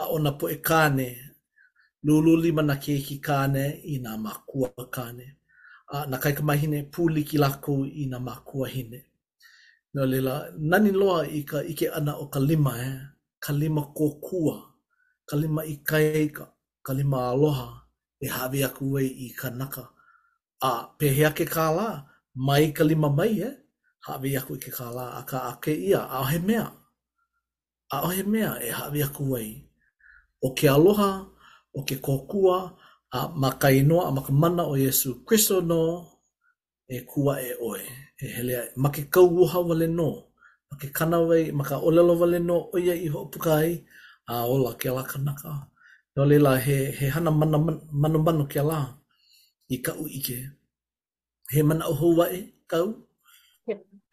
A 0.00 0.02
ona 0.14 0.30
po 0.38 0.44
e 0.56 0.58
kāne, 0.68 1.08
lulu 2.06 2.32
lima 2.44 2.62
na 2.68 2.76
ke 2.84 2.94
ki 3.06 3.16
kāne 3.28 3.64
i 3.94 3.98
nā 4.04 4.12
makua 4.26 4.68
kāne. 4.78 4.88
Kāne. 4.96 5.26
a 5.96 5.98
na 6.10 6.16
kai 6.22 6.32
ka 6.38 6.42
mahine 6.48 6.78
puliki 6.92 7.36
lako 7.44 7.74
i 8.02 8.04
na 8.12 8.18
makua 8.26 8.66
hine. 8.74 9.00
Nō 9.94 10.02
lila, 10.12 10.34
nani 10.70 10.90
loa 11.00 11.20
i 11.38 11.42
ka 11.50 11.58
ike 11.72 11.86
ana 11.98 12.12
o 12.16 12.24
ka 12.34 12.40
lima 12.48 12.72
e, 12.78 12.80
eh? 12.92 12.98
ka 13.44 13.52
lima 13.60 13.82
kōkua, 13.98 14.56
ka 15.28 15.34
lima 15.40 15.60
i 15.66 15.74
kaika, 15.90 16.44
ka 16.86 16.92
lima 16.98 17.18
aloha, 17.32 17.68
e 18.20 18.26
hawe 18.34 18.58
aku 18.68 18.84
wei 18.94 19.08
i 19.26 19.28
ka 19.38 19.48
naka. 19.60 19.84
A 20.64 20.72
pehea 20.98 21.30
ke 21.36 21.44
kā 21.54 21.68
lā, 21.78 21.88
mai 22.46 22.64
ka 22.76 22.84
lima 22.90 23.08
mai 23.18 23.34
e, 23.42 23.48
eh? 23.50 23.54
hawe 24.08 24.28
aku 24.40 24.52
i 24.56 24.60
ke 24.64 24.70
kā 24.76 24.88
lā, 24.96 25.06
a 25.20 25.26
ka 25.30 25.38
ake 25.50 25.72
ia, 25.88 26.00
a 26.06 26.16
ohe 26.24 26.38
mea. 26.48 26.64
A 27.94 28.00
ohe 28.08 28.22
mea 28.32 28.50
e 28.64 28.72
hawe 28.78 28.98
aku 29.08 29.26
i 29.40 29.46
O 30.44 30.54
ke 30.58 30.66
aloha, 30.68 31.10
o 31.76 31.84
ke 31.84 32.00
kōkua, 32.00 32.00
o 32.00 32.00
ke 32.00 32.00
kōkua, 32.06 32.81
a 33.18 33.20
ma 33.42 33.48
ka 33.60 33.68
a 33.80 33.82
ma 34.40 34.48
o 34.72 34.74
Yesu 34.86 35.08
Kristo 35.26 35.54
no 35.70 35.80
e 36.88 36.96
kua 37.10 37.34
e 37.40 37.50
oe 37.68 37.84
e 38.22 38.24
helea 38.34 38.62
ma 38.82 38.88
ke 38.94 39.02
kauha 39.14 39.58
wale 39.68 39.86
no 39.98 40.08
ma 40.68 40.74
ke 40.80 40.88
kana 40.96 41.18
wai 41.28 41.44
ma 41.58 41.64
ka 41.70 41.76
olelo 41.88 42.12
wale 42.20 42.38
no 42.48 42.56
o 42.72 42.76
ia 42.86 42.94
i 42.96 43.08
hoa 43.12 43.30
pukai 43.32 43.68
a 44.32 44.34
ola 44.54 44.70
ke 44.80 44.86
ala 44.92 45.02
kanaka 45.12 45.50
e 46.14 46.16
o 46.22 46.24
leila 46.30 46.52
he, 46.64 46.76
he 46.98 47.06
hana 47.14 47.30
mana 47.40 47.58
mano 48.02 48.18
mano 48.26 48.44
ke 48.52 48.58
ala 48.64 48.80
i 49.68 49.76
ka 49.84 49.92
uike 50.04 50.38
he 51.52 51.60
mana 51.68 51.84
o 51.92 51.94
hoa 52.00 52.24
e 52.36 52.40
kau 52.70 52.86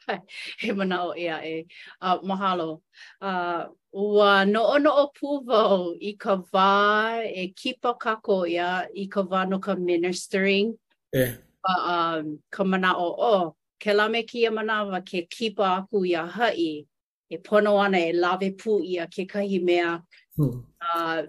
he 0.60 0.72
mana 0.72 0.98
o 1.08 1.14
ea 1.18 1.38
e. 1.56 1.66
Uh, 2.02 2.20
mahalo. 2.22 2.82
Uh, 3.22 3.66
ua 3.94 4.46
no 4.46 4.62
o 4.74 4.78
no 4.78 4.92
o 5.04 5.08
puvau 5.20 5.96
i 6.02 6.14
ka 6.18 6.36
vā 6.36 7.26
e 7.44 7.54
kipa 7.56 7.94
kako 7.98 8.46
ia 8.48 8.88
i 8.96 9.08
ka 9.10 9.22
vā 9.24 9.48
no 9.50 9.60
ka 9.60 9.76
ministering. 9.76 10.74
E. 11.16 11.20
Yeah. 11.20 11.34
Uh, 11.64 11.82
um, 11.94 12.40
ka 12.52 12.64
mana 12.64 12.94
o 12.98 13.08
o. 13.10 13.16
Oh, 13.20 13.56
ke 13.80 13.94
la 13.94 14.08
me 14.08 14.24
kia 14.24 14.52
manawa 14.52 15.02
ke 15.02 15.28
kipa 15.30 15.64
aku 15.78 16.06
i 16.06 16.28
hai. 16.38 16.86
E 17.32 17.38
pono 17.38 17.78
ana 17.78 17.98
e 18.00 18.14
lave 18.14 18.52
pu 18.58 18.82
ia 18.84 19.08
ke 19.08 19.28
kahi 19.30 19.64
mea. 19.64 20.00
Hmm. 20.38 20.64
Uh, 20.82 21.24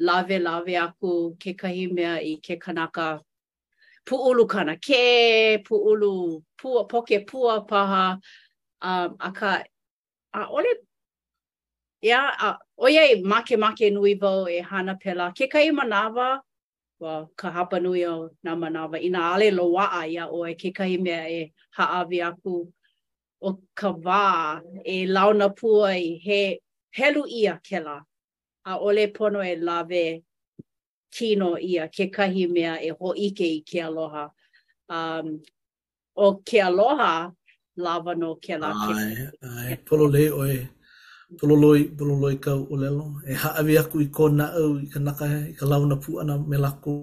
lave 0.00 0.38
lave 0.48 0.74
aku 0.76 1.34
ke 1.38 1.54
kahi 1.56 1.90
mea 1.92 2.14
i 2.18 2.36
ke 2.42 2.58
kanaka. 2.60 3.20
puulu 4.08 4.46
kana 4.48 4.76
ke, 4.80 5.58
puulu 5.60 6.40
pua, 6.56 6.88
poke 6.88 7.20
pua 7.28 7.64
paha. 7.68 8.18
Um, 8.82 9.16
aka 9.20 9.64
a 10.32 10.46
ole, 10.48 10.72
ia, 12.02 12.18
a, 12.38 12.58
o 12.78 12.84
make 13.24 13.58
make 13.58 13.90
nui 13.92 14.14
vau 14.14 14.46
e 14.48 14.60
hana 14.60 14.94
pela. 14.94 15.32
Ke 15.34 15.48
kai 15.50 15.66
i 15.68 15.70
manawa, 15.72 16.14
wa 16.14 16.38
well, 17.00 17.30
ka 17.36 17.50
hapa 17.50 17.82
nui 17.82 18.04
au 18.04 18.30
na 18.44 18.54
manawa. 18.54 19.02
Ina 19.02 19.32
ale 19.34 19.50
loa'a 19.50 20.06
ia 20.08 20.28
oe 20.28 20.54
ke 20.54 20.70
kai 20.72 20.96
mea 20.96 21.26
e 21.28 21.52
haawi 21.76 22.22
aku 22.24 22.72
o 23.42 23.58
ka 23.74 23.90
va 23.92 24.60
e 24.84 25.06
launa 25.06 25.48
pua 25.50 25.90
i 25.98 26.20
he 26.24 26.60
pelu 26.94 27.24
ia 27.28 27.58
kela 27.66 28.02
A 28.64 28.76
ole 28.78 29.06
pono 29.10 29.40
e 29.42 29.56
lave 29.56 30.22
kino 31.14 31.56
ia 31.56 31.88
ke 31.92 32.04
kahi 32.14 32.44
mea 32.54 32.72
e 32.88 32.90
ho 32.98 33.08
ike 33.26 33.46
i 33.58 33.60
ke 33.68 33.78
aloha. 33.88 34.24
Um, 34.96 35.26
o 36.24 36.40
ke 36.46 36.58
aloha 36.68 37.32
lava 37.84 38.12
no 38.20 38.30
ke 38.44 38.54
la 38.62 38.68
ke. 38.84 38.92
Ai, 39.00 39.14
ai, 39.48 39.74
polo 39.86 40.06
le 40.14 40.24
oe. 40.42 40.56
Pololoi, 41.38 41.80
pololoi 41.96 42.36
kau 42.44 42.60
o 42.72 42.76
E 43.30 43.32
haawe 43.42 43.72
aku 43.82 43.96
i 44.06 44.08
kō 44.16 44.24
na 44.38 44.46
au 44.62 44.70
i 44.84 44.86
ka 44.92 45.00
naka 45.06 45.26
i 45.50 45.52
ka 45.58 45.64
launa 45.70 45.96
puana 46.02 46.34
me 46.50 46.56
lako. 46.64 46.94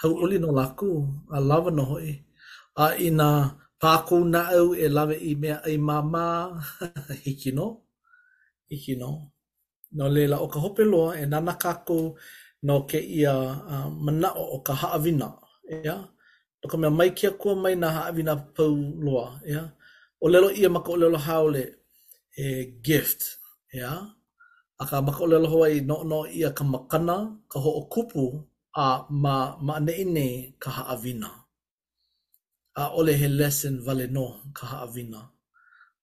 Hau 0.00 0.12
oli 0.22 0.36
no 0.44 0.48
lako, 0.60 0.88
a 1.36 1.38
lava 1.48 1.70
no 1.76 1.84
hoi. 1.90 2.12
A 2.84 2.94
i 3.06 3.10
nā 3.18 3.28
pāko 3.82 4.16
na 4.32 4.40
au 4.58 4.66
e 4.84 4.86
lawe 4.96 5.16
i 5.30 5.34
mea 5.42 5.56
ai 5.66 5.76
mama 5.88 6.24
hiki 7.24 7.50
no. 7.58 7.66
Hiki 8.70 8.94
no. 9.02 9.10
No 9.96 10.04
leila 10.14 10.36
o 10.44 10.46
ka 10.46 10.58
hope 10.60 10.82
e 11.22 11.24
nana 11.32 11.52
kako 11.64 11.98
no 12.66 12.82
ke 12.88 12.98
ia 12.98 13.34
uh, 13.34 13.90
manao 13.92 14.36
o 14.58 14.58
ka 14.66 14.74
haawina, 14.74 15.28
ya 15.86 15.96
No 16.60 16.66
ka 16.68 16.74
mea 16.76 16.90
mai 16.90 17.10
kia 17.14 17.30
kua 17.38 17.54
mai 17.54 17.74
na 17.78 17.86
haawina 17.94 18.34
pau 18.54 18.74
loa, 18.74 19.38
ia. 19.46 19.62
O 20.20 20.26
lelo 20.28 20.50
ia 20.50 20.66
maka 20.68 20.90
o 20.90 20.96
lelo 20.98 21.14
haole 21.18 21.74
e 22.34 22.64
gift, 22.82 23.38
ya 23.72 23.94
A 24.78 24.82
ka 24.86 24.98
maka 25.02 25.22
lelo 25.26 25.46
hawai 25.48 25.80
no 25.86 26.02
no 26.02 26.26
ia 26.26 26.50
ka 26.50 26.64
makana, 26.66 27.38
ka 27.50 27.58
ho 27.62 27.70
o 27.78 27.82
kupu, 27.92 28.42
a 28.74 29.06
ma, 29.10 29.54
ma 29.62 29.78
ne 29.78 30.02
nei 30.04 30.34
ka 30.62 30.70
haawina. 30.70 31.30
A 32.74 32.82
ole 32.98 33.12
he 33.20 33.28
lesson 33.30 33.76
vale 33.86 34.06
no 34.10 34.26
ka 34.56 34.66
haawina. 34.66 35.20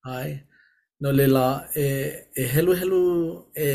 Ai, 0.08 0.32
no 1.04 1.10
lela 1.12 1.46
e, 1.76 1.84
e 2.32 2.44
helu 2.54 2.72
helu 2.80 3.02
e 3.52 3.68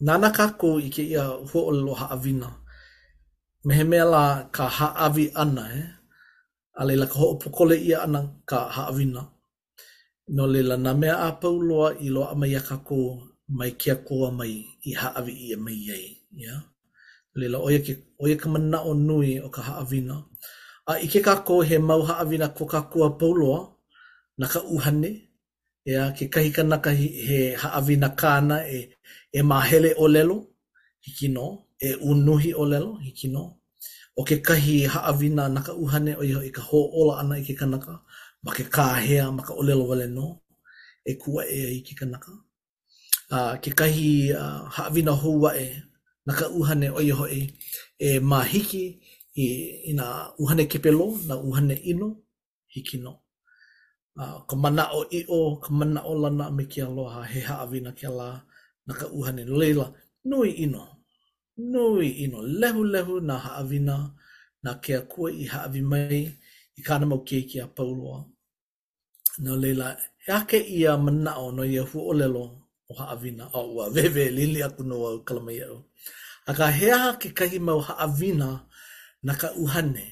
nana 0.00 0.28
kako 0.30 0.78
i 0.84 0.88
ke 0.94 1.02
ia 1.02 1.24
hua 1.26 1.62
o 1.70 1.72
lelo 1.74 1.94
haawina. 1.98 2.48
mea 3.64 4.04
la 4.14 4.24
ka 4.54 4.64
haawi 4.68 5.24
ana 5.34 5.62
e. 5.74 5.78
Eh? 5.78 5.84
A 6.78 6.84
leila 6.86 7.06
ka 7.10 7.16
hoopokole 7.18 7.74
ia 7.74 8.02
ana 8.06 8.20
ka 8.46 8.68
haawina. 8.70 9.22
No 10.34 10.42
leila 10.46 10.76
na 10.76 10.90
mea 10.94 11.16
a 11.26 11.28
pauloa 11.40 11.88
i 11.98 12.08
loa 12.14 12.34
mai 12.38 12.54
a 12.54 12.60
kako 12.68 12.98
mai 13.58 13.70
kia 13.80 13.94
koa 14.06 14.28
mai 14.38 14.54
i 14.88 14.92
haawi 15.00 15.32
ia 15.46 15.56
mai 15.64 15.74
iei. 15.86 16.06
Yeah? 16.36 16.60
Leila 17.34 17.58
oia, 17.58 17.80
ke, 17.86 17.92
oia 18.22 18.36
ka 18.38 18.48
mana 18.48 18.78
o 18.88 18.94
nui 18.94 19.40
o 19.40 19.48
ka 19.50 19.62
haawina. 19.68 20.14
A 20.90 21.02
i 21.04 21.10
ke 21.12 21.18
kako 21.20 21.54
he 21.68 21.76
mau 21.78 22.02
haawina 22.06 22.54
ko 22.56 22.64
kakua 22.66 23.18
pauloa 23.18 23.60
na 24.38 24.46
ka 24.46 24.62
uhane. 24.62 25.10
Yeah? 25.84 26.14
Ke 26.14 26.30
kahi 26.30 26.54
kanaka 26.54 26.94
he 26.94 27.58
haawina 27.58 28.14
kāna 28.14 28.62
e 28.62 28.94
e 29.32 29.42
mahele 29.42 29.94
o 29.96 30.08
lelo 30.08 30.46
hiki 31.00 31.28
no 31.28 31.64
e 31.78 31.94
unuhi 31.94 32.54
o 32.54 32.64
lelo 32.64 32.96
hiki 32.96 33.28
no 33.28 33.60
o 34.16 34.24
ke 34.24 34.36
kahi 34.40 34.86
haawina 34.88 35.48
naka 35.48 35.74
uhane 35.74 36.16
o 36.16 36.24
iho 36.24 36.40
i 36.42 36.50
ka 36.50 36.62
ho 36.62 36.88
ola 36.90 37.20
ana 37.20 37.38
i 37.38 37.44
ke 37.44 37.54
kanaka 37.54 38.00
ma 38.42 38.50
ke 38.54 38.64
kāhea 38.64 39.30
ma 39.32 39.42
ka 39.42 39.54
olelo 39.54 39.84
wale 39.88 40.06
no 40.08 40.40
e 41.04 41.12
kua 41.14 41.44
e 41.46 41.78
i 41.80 41.80
ke 41.84 41.94
kanaka 41.94 42.32
uh, 43.30 43.54
ke 43.62 43.70
kahi 43.70 44.32
uh, 44.32 44.64
haawina 44.70 45.12
houa 45.12 45.56
e 45.60 45.82
naka 46.26 46.48
uhane 46.50 46.90
o 46.90 47.00
iho 47.00 47.26
i 47.28 47.42
e, 47.98 48.16
e 48.16 48.20
mahiki 48.20 48.98
i, 49.36 49.44
i 49.90 49.92
na 49.92 50.32
uhane 50.38 50.66
kepelo 50.66 51.18
na 51.26 51.36
uhane 51.36 51.74
ino 51.74 52.16
hiki 52.66 52.96
no 52.98 53.20
uh, 54.16 54.46
ka 54.48 54.56
mana 54.56 54.88
o 54.96 55.04
i 55.12 55.20
o 55.28 55.56
ka 55.60 55.68
mana 55.70 56.00
o 56.06 56.14
lana 56.16 56.50
me 56.50 56.64
ke 56.64 56.82
aloha 56.82 57.22
he 57.26 57.40
haawina 57.40 57.92
ke 57.92 58.06
laa 58.08 58.47
na 58.88 58.94
ka 59.00 59.06
uhane 59.16 59.42
leila 59.60 59.86
nui 60.30 60.50
ino 60.64 60.84
nui 61.72 62.08
ino 62.24 62.38
lehu 62.60 62.82
lehu 62.94 63.14
na 63.28 63.34
haavina 63.44 63.96
na 64.64 64.70
ke 64.82 64.92
akua 65.00 65.28
i 65.42 65.44
haavi 65.52 65.80
mai 65.92 66.20
i 66.78 66.80
kāna 66.86 67.04
mau 67.10 67.20
kei 67.28 67.42
ki 67.50 67.56
a 67.64 67.66
pauloa 67.76 68.18
na 69.44 69.50
leila 69.62 69.86
e 70.26 70.28
ake 70.38 70.58
ia 70.78 70.90
a 70.96 71.02
manao 71.04 71.46
no 71.56 71.62
ia 71.74 71.82
a 71.86 71.88
hu 71.88 71.98
o 72.10 72.12
lelo 72.20 72.44
o 72.90 72.92
haavina 73.00 73.44
o 73.58 73.60
ua 73.76 73.84
vewe 73.94 74.24
lili 74.38 74.60
aku 74.66 74.82
no 74.88 74.94
au 75.10 75.18
kalamai 75.26 75.58
au 75.70 75.78
a 76.50 76.52
ka 76.58 76.66
hea 76.78 77.00
ke 77.20 77.28
kahi 77.38 77.58
mau 77.68 77.80
haavina 77.88 78.48
na 79.26 79.32
ka 79.40 79.48
uhane 79.62 80.06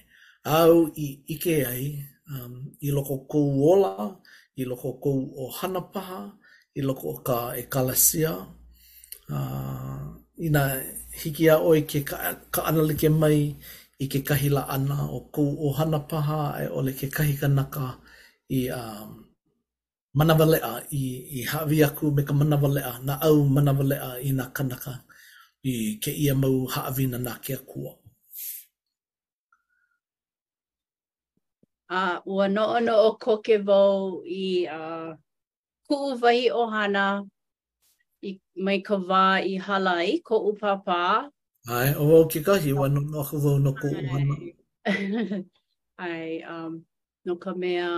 au 0.59 0.75
i 1.05 1.07
ike 1.35 1.57
ai 1.73 1.85
um, 2.33 2.53
i 2.87 2.89
loko 2.97 3.15
kou 3.31 3.47
ola 3.73 3.93
i 4.61 4.63
loko 4.71 4.89
kou 5.05 5.19
o 5.43 5.45
hanapaha 5.59 6.21
i 6.79 6.81
loko 6.89 7.09
ka 7.27 7.39
e 7.61 7.65
kalasia 7.75 8.35
uh, 9.35 9.99
ina 10.39 10.63
hiki 11.23 11.45
a 11.51 11.57
oi 11.59 11.83
ke 11.91 12.01
ka, 12.09 12.19
ka 12.53 12.61
ana 12.69 12.81
like 12.89 13.09
mai 13.11 13.41
i 14.05 14.07
ke 14.13 14.21
kahi 14.29 14.49
la 14.57 14.63
ana 14.77 14.99
o 15.17 15.19
ku 15.35 15.45
o 15.67 15.69
hana 15.79 15.99
paha 16.11 16.41
e 16.63 16.67
ole 16.79 16.93
ke 16.99 17.07
kahi 17.17 17.35
kanaka 17.41 17.87
i 18.59 18.61
a 18.69 18.83
uh, 20.23 20.45
a 20.55 20.71
i, 21.01 21.03
i 21.39 21.41
hawi 21.51 21.79
aku 21.87 22.07
me 22.17 22.23
ka 22.29 22.35
a 22.35 22.45
na 23.03 23.15
au 23.29 23.37
a 23.91 24.11
i 24.29 24.31
na 24.39 24.45
kanaka 24.57 24.95
i 25.73 25.75
ke 26.03 26.11
ia 26.23 26.35
mau 26.43 26.57
haawina 26.73 27.19
na 27.27 27.33
ke 27.45 27.53
akua. 27.59 27.93
Ah, 31.91 31.97
a 31.97 32.15
uh, 32.15 32.17
ua 32.33 32.47
no 32.55 32.65
no 32.87 32.95
o 33.09 33.11
ko 33.23 33.35
ke 33.47 33.57
vau 33.69 33.95
i 34.45 34.47
a 34.79 34.81
uh, 34.81 35.11
ku 35.89 35.99
vai 36.23 36.41
o 36.61 36.63
hana 36.75 37.07
i 38.27 38.35
mai 38.65 38.79
ka 38.87 38.97
wā 39.09 39.23
i 39.53 39.57
halai, 39.63 40.21
ko 40.27 40.39
u 40.51 40.53
papā. 40.61 41.03
Ai, 41.77 41.89
o 42.01 42.07
wau 42.11 42.27
ki 42.31 42.41
kahi, 42.47 42.73
wā 42.79 42.87
no 42.93 43.01
no 43.13 43.23
ka 43.27 43.37
wau 43.43 43.59
no 43.63 43.73
ko 43.81 43.89
u 43.91 44.05
hana. 44.13 44.37
Ai, 46.09 46.43
um, 46.53 46.81
no 47.27 47.37
ka 47.43 47.53
mea 47.65 47.91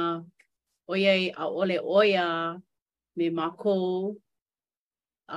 oiei 0.91 1.29
a 1.37 1.45
ole 1.49 1.79
oia 2.01 2.27
me 3.21 3.31
mako 3.31 4.17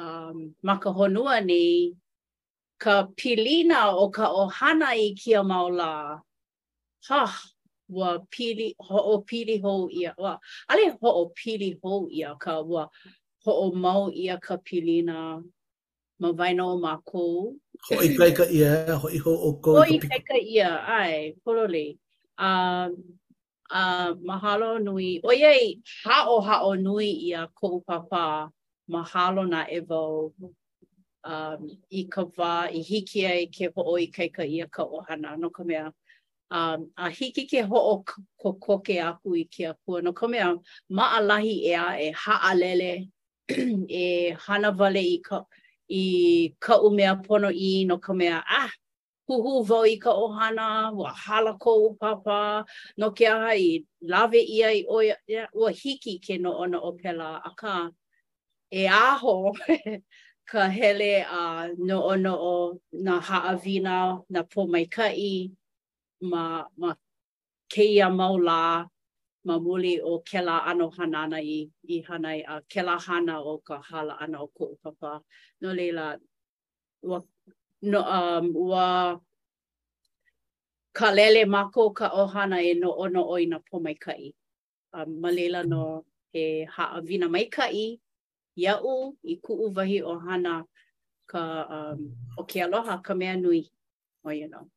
um, 0.01 0.43
maka 0.63 0.89
honua 0.99 1.39
ni 1.45 1.93
ka 2.79 3.01
pilina 3.17 3.87
o 4.03 4.09
ka 4.09 4.27
ohana 4.43 4.93
i 4.97 5.11
kia 5.17 5.43
maula. 5.43 6.19
Ha, 7.07 7.23
wa 7.89 8.11
pili, 8.35 8.71
ho 8.87 8.97
o 9.15 9.17
pili 9.31 9.59
hou 9.63 9.89
ia. 10.01 10.13
Wa, 10.17 10.37
ale 10.69 10.89
ho 11.01 11.09
o 11.23 11.25
pili 11.35 11.73
hou 11.83 12.07
ia 12.11 12.35
ka 12.39 12.61
wa. 12.61 12.87
ho 13.45 13.51
o 13.51 13.71
mau 13.71 14.11
ia 14.13 14.37
ka 14.37 14.57
pilina 14.57 15.41
ma 16.19 16.31
vaina 16.31 16.65
o 16.65 16.77
mākou. 16.77 17.57
Ho 17.89 18.01
i 18.05 18.13
kaika 18.17 18.45
ia, 18.53 18.95
ho 18.97 19.09
i 19.09 19.17
ho 19.17 19.31
o 19.33 19.53
kou. 19.63 19.77
Ho 19.81 19.85
i 19.89 19.97
kaika 19.99 20.37
ia, 20.37 20.69
ai, 20.97 21.33
pololi. 21.45 21.97
A, 22.37 22.47
uh, 22.47 23.17
uh, 23.71 24.13
mahalo 24.25 24.77
nui, 24.81 25.19
o 25.23 25.33
iei, 25.33 25.79
hao 26.03 26.39
hao 26.41 26.73
nui 26.75 27.09
ia 27.29 27.47
kou 27.55 27.81
papa, 27.87 28.49
mahalo 28.89 29.47
na 29.49 29.65
e 29.65 29.79
vau, 29.79 30.29
um, 31.25 31.71
i 31.89 32.03
ka 32.05 32.21
wā, 32.37 32.53
i 32.69 32.79
hiki 32.85 33.25
ai 33.25 33.45
ke 33.49 33.71
ho 33.73 33.81
o 33.93 33.97
i 33.97 34.07
kaika 34.13 34.45
ia 34.45 34.67
ka 34.67 34.85
ohana, 34.85 35.33
no 35.37 35.49
ka 35.49 35.63
mea. 35.65 35.89
Um, 36.51 36.89
a 36.97 37.09
hiki 37.09 37.45
ke 37.49 37.61
ho 37.65 37.75
o 37.89 37.97
ko 38.37 38.53
koke 38.53 38.99
aku 39.01 39.35
i 39.39 39.43
ke 39.47 39.65
apua. 39.71 40.03
No 40.03 40.13
ka 40.13 40.27
mea, 40.27 40.53
maalahi 40.91 41.55
ea 41.65 41.97
e 42.09 42.11
haalele, 42.11 43.09
e 44.03 44.35
hana 44.47 44.71
vale 44.71 45.01
i 45.01 45.17
ka, 45.23 45.43
i 45.89 46.53
ka 46.59 46.77
umea 46.81 47.15
pono 47.25 47.51
i 47.53 47.85
no 47.85 47.97
ka 47.97 48.13
mea, 48.13 48.43
ah, 48.49 48.69
huhu 49.29 49.63
vau 49.65 49.83
i 49.87 49.95
ka 49.99 50.11
ohana, 50.13 50.91
wa 50.95 51.11
hala 51.13 51.53
kou 51.59 51.95
papa, 51.99 52.65
no 52.97 53.11
ke 53.11 53.27
aha 53.27 53.53
i 53.55 53.83
lawe 54.03 54.39
ia 54.41 54.69
i 54.71 54.83
oia, 54.89 55.15
yeah, 55.27 55.47
ua 55.53 55.71
hiki 55.71 56.19
ke 56.19 56.37
no 56.41 56.53
ona 56.63 56.79
o 56.79 56.91
pela, 56.93 57.41
a 57.45 57.51
ka 57.55 57.89
e 58.71 58.87
aho 58.87 59.53
ka 60.51 60.67
hele 60.69 61.23
a 61.27 61.67
no 61.77 62.01
ono 62.09 62.33
o 62.35 62.79
na 62.93 63.19
haawina, 63.21 64.21
na 64.29 64.43
pomaikai, 64.43 65.51
ma, 66.21 66.65
ma 66.77 66.95
keia 67.73 68.09
maulaa, 68.11 68.87
ma 69.47 69.55
muli 69.65 69.93
o 70.01 70.19
ke 70.21 70.39
la 70.41 70.57
ano 70.69 70.89
hanana 70.97 71.39
i, 71.41 71.59
i 71.89 71.95
hanai 72.07 72.39
a 72.53 72.61
ke 72.71 72.81
la 72.87 72.95
hana 73.05 73.35
o 73.41 73.53
ka 73.67 73.75
hala 73.89 74.13
ana 74.23 74.37
o 74.41 74.47
ko 74.57 74.65
papa 74.83 75.21
No 75.61 75.73
lela 75.73 76.17
ua, 77.09 77.19
no, 77.81 77.99
um, 78.17 78.53
wa 78.53 79.17
ka 80.97 81.09
lele 81.11 81.45
mako 81.45 81.83
ka 81.99 82.07
ohana 82.21 82.57
e 82.63 82.71
no 82.81 82.89
ono 83.03 83.21
o 83.23 83.35
i 83.37 83.45
na 83.51 83.57
pomaikai. 83.69 84.33
Um, 84.93 85.09
ma 85.21 85.29
leila 85.37 85.61
no 85.63 86.05
he 86.33 86.65
haa 86.75 86.99
vina 87.07 87.27
maikai, 87.29 87.99
u 88.59 89.17
i 89.23 89.35
kuu 89.43 89.69
vahi 89.75 89.99
hana 90.27 90.65
ka 91.27 91.39
um, 91.75 92.11
o 92.37 92.43
ke 92.49 92.61
aloha 92.63 93.01
ka 93.03 93.13
mea 93.13 93.35
nui. 93.37 93.63
Oh, 94.23 94.29
you 94.29 94.47
know. 94.49 94.69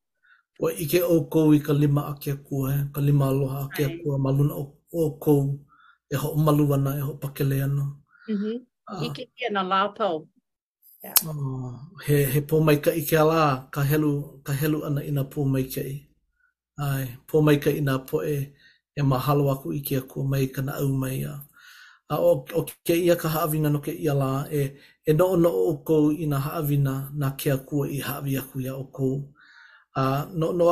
Wa 0.61 0.71
ike 0.79 1.03
o 1.03 1.17
kou 1.33 1.47
i 1.55 1.59
ka 1.67 1.73
lima 1.81 2.03
a 2.11 2.15
kia 2.23 2.37
kua, 2.47 2.67
he. 2.75 2.81
ka 2.95 3.01
lima 3.07 3.25
aloha 3.33 3.59
a 3.67 3.69
kia 3.75 3.89
kua, 4.01 4.15
maluna 4.25 4.55
o, 4.63 4.77
o 5.01 5.11
kou, 5.25 5.43
e 6.13 6.17
ho 6.23 6.29
malu 6.45 6.65
ana, 6.77 6.93
e 6.99 7.03
ho 7.07 7.13
pakele 7.23 7.57
ana. 7.67 7.85
Mm 8.31 8.37
-hmm. 8.41 8.55
Uh, 8.91 9.01
ah. 9.01 9.05
ike 9.07 9.23
i 9.41 9.47
ana 9.49 9.63
la 9.71 9.81
pau. 9.97 10.17
Yeah. 11.05 11.17
Uh, 11.31 11.73
he, 12.05 12.17
he 12.33 12.41
pō 12.49 12.57
mai 12.67 12.77
ka 12.85 12.91
ike 13.01 13.17
ala, 13.23 13.43
ka 13.75 13.81
helu, 13.91 14.13
ka 14.47 14.53
helu 14.61 14.79
ana 14.89 15.01
ina 15.11 15.23
pō 15.33 15.41
mai 15.53 15.65
ka 15.75 15.81
i. 15.81 15.97
Ai, 16.87 17.05
pō 17.29 17.37
mai 17.47 17.57
ka 17.63 17.71
ina 17.71 17.95
po 18.09 18.17
e, 18.35 18.55
e 18.95 19.01
mahalo 19.11 19.45
aku 19.55 19.73
i 19.73 19.81
kia 19.87 20.01
kua 20.11 20.25
mai 20.31 20.45
ka 20.55 20.63
na 20.67 20.73
au 20.83 20.89
mai 21.03 21.19
a. 21.27 21.35
A 22.09 22.15
o, 22.29 22.47
o 22.59 22.61
kia 22.85 22.97
ia 23.07 23.15
ka 23.23 23.29
haawina 23.35 23.69
no 23.73 23.79
ke 23.85 23.93
ia 24.05 24.15
la, 24.15 24.47
e, 24.61 24.77
e 25.09 25.13
no 25.19 25.25
o 25.35 25.37
no 25.37 25.51
o 25.51 25.73
kou 25.89 26.11
i 26.11 26.27
na 26.27 26.39
haawina 26.47 27.11
na 27.21 27.29
kia 27.39 27.57
kua 27.69 27.87
i 27.89 27.99
haawi 28.07 28.33
aku 28.43 28.57
ia 28.61 28.75
o 28.77 28.85
kou. 28.97 29.34
a 29.95 30.27
no 30.35 30.51
no 30.53 30.65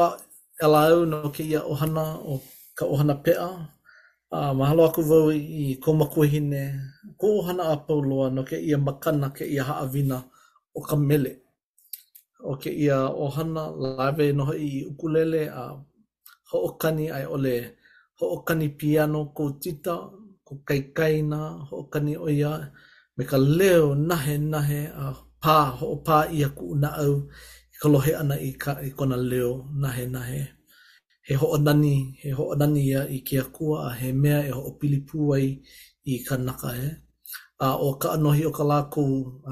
ela 0.65 0.81
au 0.91 1.05
no 1.07 1.19
ke 1.35 1.43
ia 1.47 1.61
ohana 1.71 2.19
o 2.31 2.43
ka 2.79 2.85
ohana 2.93 3.15
pea 3.25 3.47
a 4.35 4.39
mahalo 4.59 4.83
aku 4.89 5.03
vau 5.11 5.31
i 5.31 5.79
ko 5.83 5.91
makuhine 5.95 6.63
ko 7.21 7.43
hana 7.47 7.63
a 7.75 7.77
pauloa 7.87 8.27
no 8.35 8.43
ke 8.49 8.57
ia 8.59 8.79
makana 8.79 9.31
ke 9.37 9.45
ia 9.47 9.63
ha 9.69 9.75
avina 9.85 10.19
o 10.75 10.81
ka 10.83 10.97
mele 10.99 11.33
o 12.51 12.55
ke 12.59 12.71
ia 12.83 12.99
ohana 13.25 13.63
live 13.97 14.27
no 14.37 14.45
i 14.59 14.83
ukulele 14.91 15.43
a 15.47 15.63
okani 16.53 17.07
ai 17.15 17.27
ole 17.35 17.57
okani 18.19 18.69
piano 18.79 19.25
ko 19.37 19.51
tita 19.63 19.97
ko 20.47 20.53
kai 20.67 20.81
kaikaina 20.97 21.67
hookani 21.71 22.15
o 22.27 22.27
ia 22.31 22.53
me 23.17 23.23
ka 23.31 23.39
leo 23.59 23.87
nahe 24.09 24.35
nahe 24.53 24.81
a 25.03 25.07
pa 25.43 25.59
ho 25.79 25.87
pa 26.07 26.19
ia 26.37 26.49
ku 26.57 26.67
na 26.83 26.89
au 27.07 27.15
ka 27.83 27.91
lohe 27.93 28.13
ana 28.21 28.37
i, 28.49 28.51
ka, 28.63 28.79
i 28.87 28.91
kona 28.99 29.17
leo 29.31 29.51
nahe 29.83 30.05
nahe. 30.15 30.41
He 31.27 31.35
ho 31.41 31.47
onani, 31.57 31.95
he 32.23 32.31
ho 32.39 32.43
onani 32.55 32.81
ia 32.91 33.01
i 33.17 33.19
ke 33.27 33.43
akua 33.43 33.77
a 33.91 33.91
he 34.01 34.09
mea 34.23 34.39
e 34.49 34.53
ho 34.55 34.61
o 34.71 34.73
pili 34.79 34.99
puai 35.09 35.47
i 36.13 36.15
ka 36.27 36.35
naka 36.47 36.69
he. 36.79 36.89
A 37.67 37.75
o 37.87 37.89
ka 38.01 38.09
anohi 38.17 38.43
o 38.51 38.53
ka 38.59 38.65
lāko 38.71 39.03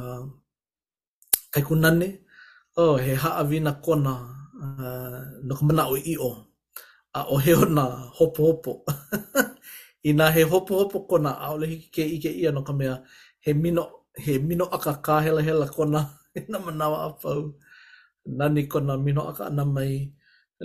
uh, 0.00 0.22
kai 1.52 1.64
kunane, 1.68 2.08
o 2.78 2.84
oh, 2.90 2.94
he 3.04 3.12
haawi 3.22 3.56
na 3.66 3.72
kona 3.84 4.14
uh, 4.62 5.18
no 5.46 5.52
ka 5.58 5.62
mana 5.68 5.82
o 5.92 5.98
i 5.98 6.14
o. 6.14 6.30
A 7.18 7.20
o 7.34 7.36
he 7.44 7.52
ona 7.64 7.84
hopo 8.18 8.40
hopo. 8.46 8.72
I 10.08 10.14
nā 10.18 10.26
he 10.34 10.42
hopo 10.52 10.72
hopo 10.80 10.96
kona 11.10 11.30
a 11.34 11.44
ole 11.54 11.66
hiki 11.72 11.88
ke 11.94 12.02
ike 12.14 12.30
ia 12.40 12.50
no 12.54 12.62
ka 12.68 12.72
mea 12.78 12.94
he 13.44 13.50
mino, 13.62 13.84
he 14.24 14.32
mino 14.38 14.64
aka 14.76 14.92
kāhela 15.06 15.40
hela 15.48 15.66
kona. 15.76 16.00
E 16.30 16.40
nā 16.50 16.58
manawa 16.66 16.98
a 17.10 17.10
a 17.10 17.18
pau. 17.18 17.42
nani 18.26 18.62
kona 18.72 18.94
mino 19.04 19.22
aka 19.30 19.42
ana 19.50 19.64
mai. 19.74 19.94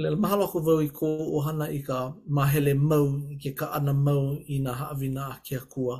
Le 0.01 0.07
mahalo 0.21 0.43
aku 0.47 0.59
vau 0.67 0.79
i 0.83 0.89
kō 0.97 1.07
ohana 1.35 1.65
i 1.71 1.79
ka 1.87 1.99
mahele 2.35 2.73
mau 2.89 3.07
i 3.33 3.39
ke 3.43 3.51
ka 3.59 3.65
ana 3.77 3.93
mau 4.05 4.25
i 4.43 4.55
nā 4.65 4.71
haawina 4.79 5.21
a 5.31 5.35
kia 5.45 5.61
kua. 5.73 5.95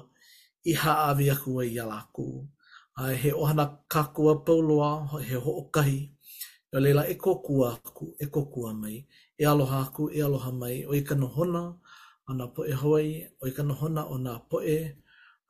I 0.66 0.74
haawi 0.82 1.26
aku 1.36 1.50
e 1.64 1.72
i 1.72 1.78
alaku. 1.84 2.28
Ai 3.02 3.16
he 3.22 3.30
ohana 3.42 3.64
kākua 3.94 4.34
pauloa, 4.46 4.92
he 5.28 5.36
hookahi. 5.46 6.00
Yo 6.72 6.76
leila 6.84 7.04
e 7.08 7.16
kokua 7.24 7.68
aku, 7.88 8.06
e 8.20 8.26
kokua 8.34 8.70
mai. 8.82 8.98
E 9.40 9.44
aloha 9.52 9.80
aku, 9.88 10.04
e 10.12 10.20
aloha 10.28 10.52
mai. 10.62 10.76
O 10.90 10.92
i 10.92 11.02
ka 11.08 11.16
nohona, 11.22 11.64
ana 12.30 12.46
poe 12.54 12.72
hoi, 12.82 13.08
o 13.42 13.48
i 13.48 13.52
ka 13.56 13.64
nohona 13.70 14.02
o 14.14 14.20
nā 14.26 14.34
poe, 14.52 14.78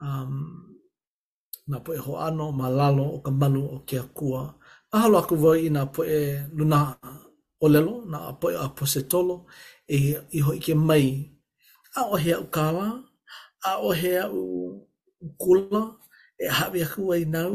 um, 0.06 0.32
na 1.70 1.78
poe 1.86 1.98
ho 2.06 2.12
ano, 2.28 2.46
o 2.54 2.54
ka 2.54 2.54
o 2.54 2.54
kia 2.54 2.54
kua. 2.54 2.54
Nā 2.54 2.54
poe 2.54 2.54
ho 2.54 2.54
ano, 2.54 2.54
ma 2.60 2.68
lalo 2.78 3.06
o 3.18 3.20
ka 3.26 3.32
manu 3.40 3.62
o 3.76 3.78
kia 3.90 4.06
kua. 4.18 4.42
ahalo 4.96 5.16
aku 5.20 5.36
wau 5.44 5.54
i 5.60 5.68
nga 5.76 5.84
poe 5.94 6.20
luna 6.58 6.80
olelo, 7.66 7.96
nga 8.12 8.20
poe 8.40 8.54
a 8.56 8.72
pose 8.78 9.02
tolo, 9.12 9.36
e 9.86 10.16
i 10.16 10.40
hoi 10.46 10.60
ke 10.64 10.74
mai. 10.88 11.08
A 12.00 12.08
o 12.16 12.16
hea 12.24 12.38
u 12.40 12.46
kāla, 12.56 12.88
a 13.64 13.72
o 13.84 13.90
hea 14.00 14.24
u 14.32 14.42
kula, 15.42 15.84
e 16.40 16.46
hawe 16.58 16.80
aku 16.88 17.02
wai 17.12 17.24
nau, 17.36 17.54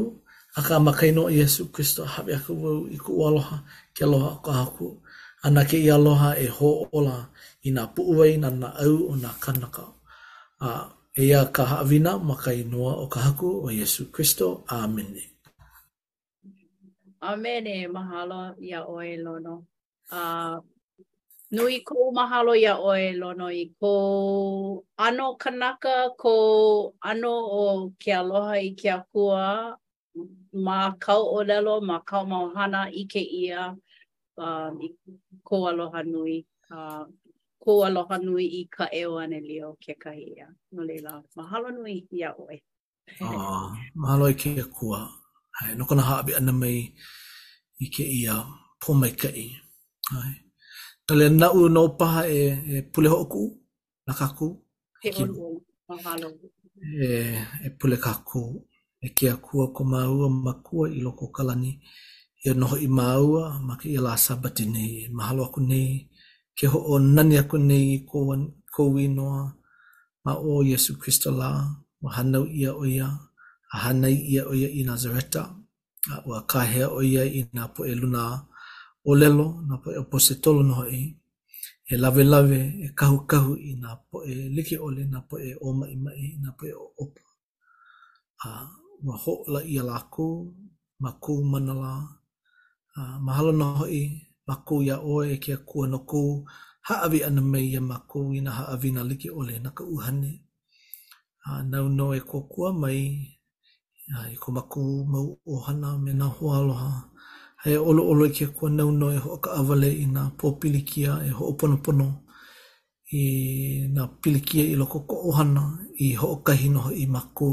a 0.57 0.61
ka 0.67 0.75
makaino 0.87 1.23
i 1.33 1.41
Jesu 1.41 1.63
Christo, 1.73 2.01
hawe 2.13 2.31
aku 2.39 2.51
wau 2.63 2.79
i 2.93 2.97
ku 3.03 3.11
aloha, 3.27 3.57
ke 3.95 4.01
aloha 4.07 4.31
ko 4.45 4.49
haku, 4.61 4.87
ana 5.45 5.61
ke 5.69 5.77
i 5.85 5.89
aloha 5.97 6.31
e 6.37 6.45
ho 6.55 6.71
ola 6.97 7.19
i 7.65 7.69
nga 7.73 7.83
puu 7.93 8.11
wai, 8.17 8.33
nga 8.41 8.49
nga 8.59 8.69
au 8.85 8.95
o 9.09 9.13
nga 9.21 9.31
kanaka. 9.43 9.85
A 10.61 10.69
e 11.19 11.25
ia 11.29 11.41
ka 11.55 11.63
haawina 11.71 12.11
makainoa 12.29 12.93
o 13.01 13.05
ka 13.13 13.19
haku 13.25 13.49
o 13.65 13.67
Yesu 13.79 14.03
Christo. 14.13 14.47
Amen. 14.69 15.09
Amen. 15.09 15.30
Amene, 17.21 17.87
mahalo 17.87 18.55
ia 18.59 18.81
oe 18.87 19.13
lono. 19.21 19.61
Uh, 20.11 20.57
nui 21.53 21.81
ko 21.85 22.09
mahalo 22.17 22.57
ia 22.57 22.79
oe 22.81 23.13
lono 23.13 23.45
i 23.53 23.65
ko 23.79 23.93
ano 24.97 25.35
kanaka, 25.37 26.17
ko 26.17 26.95
ano 26.99 27.29
o 27.45 27.93
ke 28.01 28.09
aloha 28.17 28.57
i 28.57 28.73
ke 28.73 28.89
akua, 28.97 29.69
ma 30.65 30.91
kau 30.97 31.21
o 31.37 31.43
lelo, 31.45 31.77
ma 31.81 31.99
kau 32.01 32.25
mauhana 32.25 32.89
i 32.89 33.05
ke 33.05 33.21
ia, 33.21 33.77
um, 34.37 34.81
i 34.81 34.87
ko 35.45 35.67
aloha 35.69 36.01
nui. 36.03 36.41
Uh, 36.73 37.05
ko 37.61 37.85
aloha 37.85 38.17
nui 38.17 38.47
i 38.65 38.65
ka 38.65 38.89
eo 38.89 39.21
ane 39.21 39.39
lio 39.45 39.77
ke 39.77 39.93
kahi 39.93 40.41
ia. 40.41 40.49
No 40.73 40.81
leila, 40.81 41.21
mahalo 41.37 41.69
nui 41.69 42.01
ia 42.17 42.33
oe. 42.33 42.57
Ah, 43.21 43.37
oh, 43.37 43.67
mahalo 43.93 44.25
i 44.33 44.33
ke 44.33 44.57
akua. 44.57 45.05
Ai, 45.59 45.73
no 45.77 45.83
kona 45.89 46.03
haabe 46.09 46.31
ana 46.39 46.51
mai 46.61 46.77
i 47.83 47.87
ke 47.93 48.03
ia 48.21 48.35
po 48.81 48.89
mai 49.01 49.13
kai. 49.21 49.43
Ai. 50.19 50.33
Tale 51.05 51.25
na 51.39 51.47
u 51.57 51.61
no 51.75 51.81
paha 51.99 52.21
e, 52.39 52.41
e 52.73 52.75
pule 52.91 53.07
ho 53.13 53.17
oku, 53.25 53.43
na 54.05 54.13
kaku. 54.19 54.47
He 55.03 55.09
ki, 55.15 55.23
onu, 55.23 55.45
mahalo. 55.89 56.27
E, 57.05 57.07
e 57.67 57.69
pule 57.77 57.95
kaku, 58.05 58.41
e 59.05 59.09
ke 59.17 59.25
akua 59.35 59.65
ko 59.75 59.81
maua 59.93 60.27
ma 60.45 60.53
kua 60.65 60.85
i 60.97 60.99
loko 61.05 61.25
kalani. 61.35 61.71
E 62.49 62.49
noho 62.59 62.75
i 62.87 62.89
maua 62.99 63.43
ma 63.67 63.73
ke 63.79 63.85
ia 63.93 64.01
la 64.07 64.13
sabati 64.25 64.65
nei, 64.75 64.95
mahalo 65.17 65.41
aku 65.47 65.59
nei, 65.71 65.89
ke 66.57 66.65
ho 66.71 66.79
o 66.93 66.95
nani 67.15 67.35
aku 67.41 67.57
nei 67.69 67.85
i 67.95 68.03
kou, 68.09 68.25
kou 68.75 68.91
inoa. 69.07 69.41
Ma 70.25 70.31
o 70.49 70.61
Yesu 70.71 70.91
Kristo 71.01 71.29
la, 71.41 71.49
wa 72.03 72.09
hanau 72.15 72.45
ia 72.61 72.71
o 72.81 72.85
ia. 72.85 72.95
Ia. 72.95 73.09
a 73.73 73.77
hanai 73.83 74.15
ia 74.31 74.41
o 74.51 74.53
i 74.53 74.83
Nazareta, 74.83 75.43
a 76.11 76.15
ua 76.27 76.39
kahea 76.51 76.87
o 76.91 76.99
ia 77.01 77.23
i 77.25 77.39
nga 77.55 77.63
po 77.73 77.81
e 77.87 77.93
luna 78.01 78.23
o 79.09 79.11
lelo, 79.19 79.47
nga 79.67 79.75
po 79.81 79.87
e 79.95 79.97
opose 80.03 80.33
tolo 80.43 80.61
noho 80.69 80.85
i, 80.91 81.03
e 81.91 81.95
lave 82.03 82.23
lave, 82.33 82.61
e 82.85 82.87
kahu 82.99 83.17
kahu 83.31 83.51
i 83.55 83.71
nga 83.81 83.91
po 84.09 84.17
e 84.27 84.33
liki 84.55 84.75
ole, 84.87 85.01
nga 85.11 85.19
po 85.29 85.35
e 85.39 85.51
o 85.67 85.67
mai 85.79 85.95
mai, 86.03 86.21
nga 86.41 86.51
po 86.57 86.63
e 86.67 86.73
o 86.75 86.85
opa. 87.03 87.23
A 88.45 88.47
ua 89.05 89.15
ho 89.23 89.33
la 89.53 89.59
i 89.63 89.75
a 89.79 89.83
lako, 89.89 90.27
ma 91.01 91.11
kou 91.23 91.39
manala, 91.51 91.93
a 92.99 93.17
mahalo 93.25 93.51
noho 93.61 93.85
i, 93.87 94.03
ma 94.47 94.55
kou 94.67 94.79
ia 94.87 94.97
oe 95.13 95.31
kia 95.43 95.57
kua 95.67 95.85
no 95.91 95.99
kou, 96.11 96.29
haawi 96.87 97.19
ana 97.27 97.41
mei 97.51 97.65
ia 97.73 97.79
ma 97.89 97.97
kou 98.11 98.25
i 98.37 98.43
nga 98.43 98.51
haawi 98.57 98.89
na 98.95 99.01
liki 99.09 99.27
ole, 99.39 99.53
nga 99.63 99.71
ka 99.77 99.83
uhane. 99.93 100.31
A 101.49 101.63
nau 101.69 101.85
no 101.97 102.05
e 102.13 102.21
kokua 102.31 102.69
mai, 102.81 102.99
Ai, 104.11 104.35
ko 104.35 104.51
maku 104.51 104.81
mau 105.07 105.25
ohana 105.53 105.89
me 106.03 106.11
nga 106.19 106.27
hoa 106.35 106.53
aloha. 106.59 106.91
Hei 107.61 107.75
olo 107.89 108.01
olo 108.11 108.23
i 108.27 108.31
kia 108.35 108.47
kua 108.55 108.67
nauno 108.77 109.05
e 109.15 109.17
hoa 109.25 109.37
ka 109.43 109.49
awale 109.59 109.89
i 110.03 110.05
nga 110.13 110.23
pōpilikia 110.39 111.11
e 111.27 111.29
hoa 111.37 111.53
pono 111.59 111.75
pono 111.85 112.07
i 113.19 113.23
nga 113.93 114.03
pilikia 114.21 114.63
i 114.73 114.75
loko 114.81 114.97
ko 115.09 115.15
ohana 115.29 115.63
i 116.03 116.07
hoa 116.19 116.37
ka 116.45 116.51
noho 116.73 116.91
i 117.03 117.05
maku. 117.15 117.51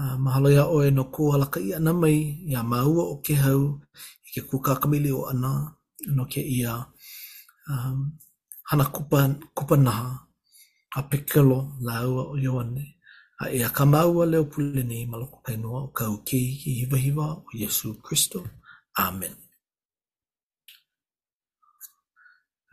Uh, 0.00 0.16
mahalo 0.24 0.48
ia 0.56 0.64
oe 0.76 0.86
no 0.96 1.02
ku 1.14 1.22
alaka 1.34 1.58
i 1.60 1.68
ana 1.78 1.92
mai 2.02 2.18
i 2.50 2.52
a 2.60 2.62
maua 2.72 3.02
o 3.12 3.14
ke 3.24 3.34
hau 3.44 3.62
i 4.26 4.28
ke 4.34 4.40
ku 4.48 4.56
kakamili 4.66 5.10
o 5.20 5.20
ana 5.32 5.50
no 6.16 6.22
ke 6.32 6.40
ia 6.58 6.72
um, 7.70 7.96
hana 8.68 8.84
kupa, 8.94 9.18
kupa 9.56 9.76
a 10.98 11.00
pekelo 11.10 11.58
la 11.86 11.94
ua 12.12 12.22
o 12.32 12.34
Ioane. 12.44 12.84
a 13.42 13.50
e 13.56 13.58
a 13.66 13.68
kamaua 13.76 14.24
leo 14.26 14.44
pule 14.52 14.82
nei 14.82 15.06
ma 15.10 15.16
loko 15.22 15.36
kainoa 15.46 15.80
o 15.86 15.92
kau 15.98 16.14
kei 16.28 16.46
ki 16.60 16.70
hiva 16.80 16.96
hiva 17.04 17.24
o 17.34 17.36
Yesu 17.62 17.88
Christo. 18.04 18.38
Amen. 19.06 19.34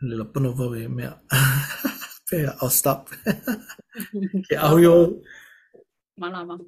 Lila 0.08 0.24
puno 0.32 0.48
vau 0.58 0.74
e 0.74 0.88
mea. 0.96 1.12
Pea, 2.28 2.50
I'll 2.62 2.70
stop. 2.70 3.08
Ke 4.48 4.54
ahoi 4.64 4.86
o. 4.86 4.96
Malama. 6.20 6.60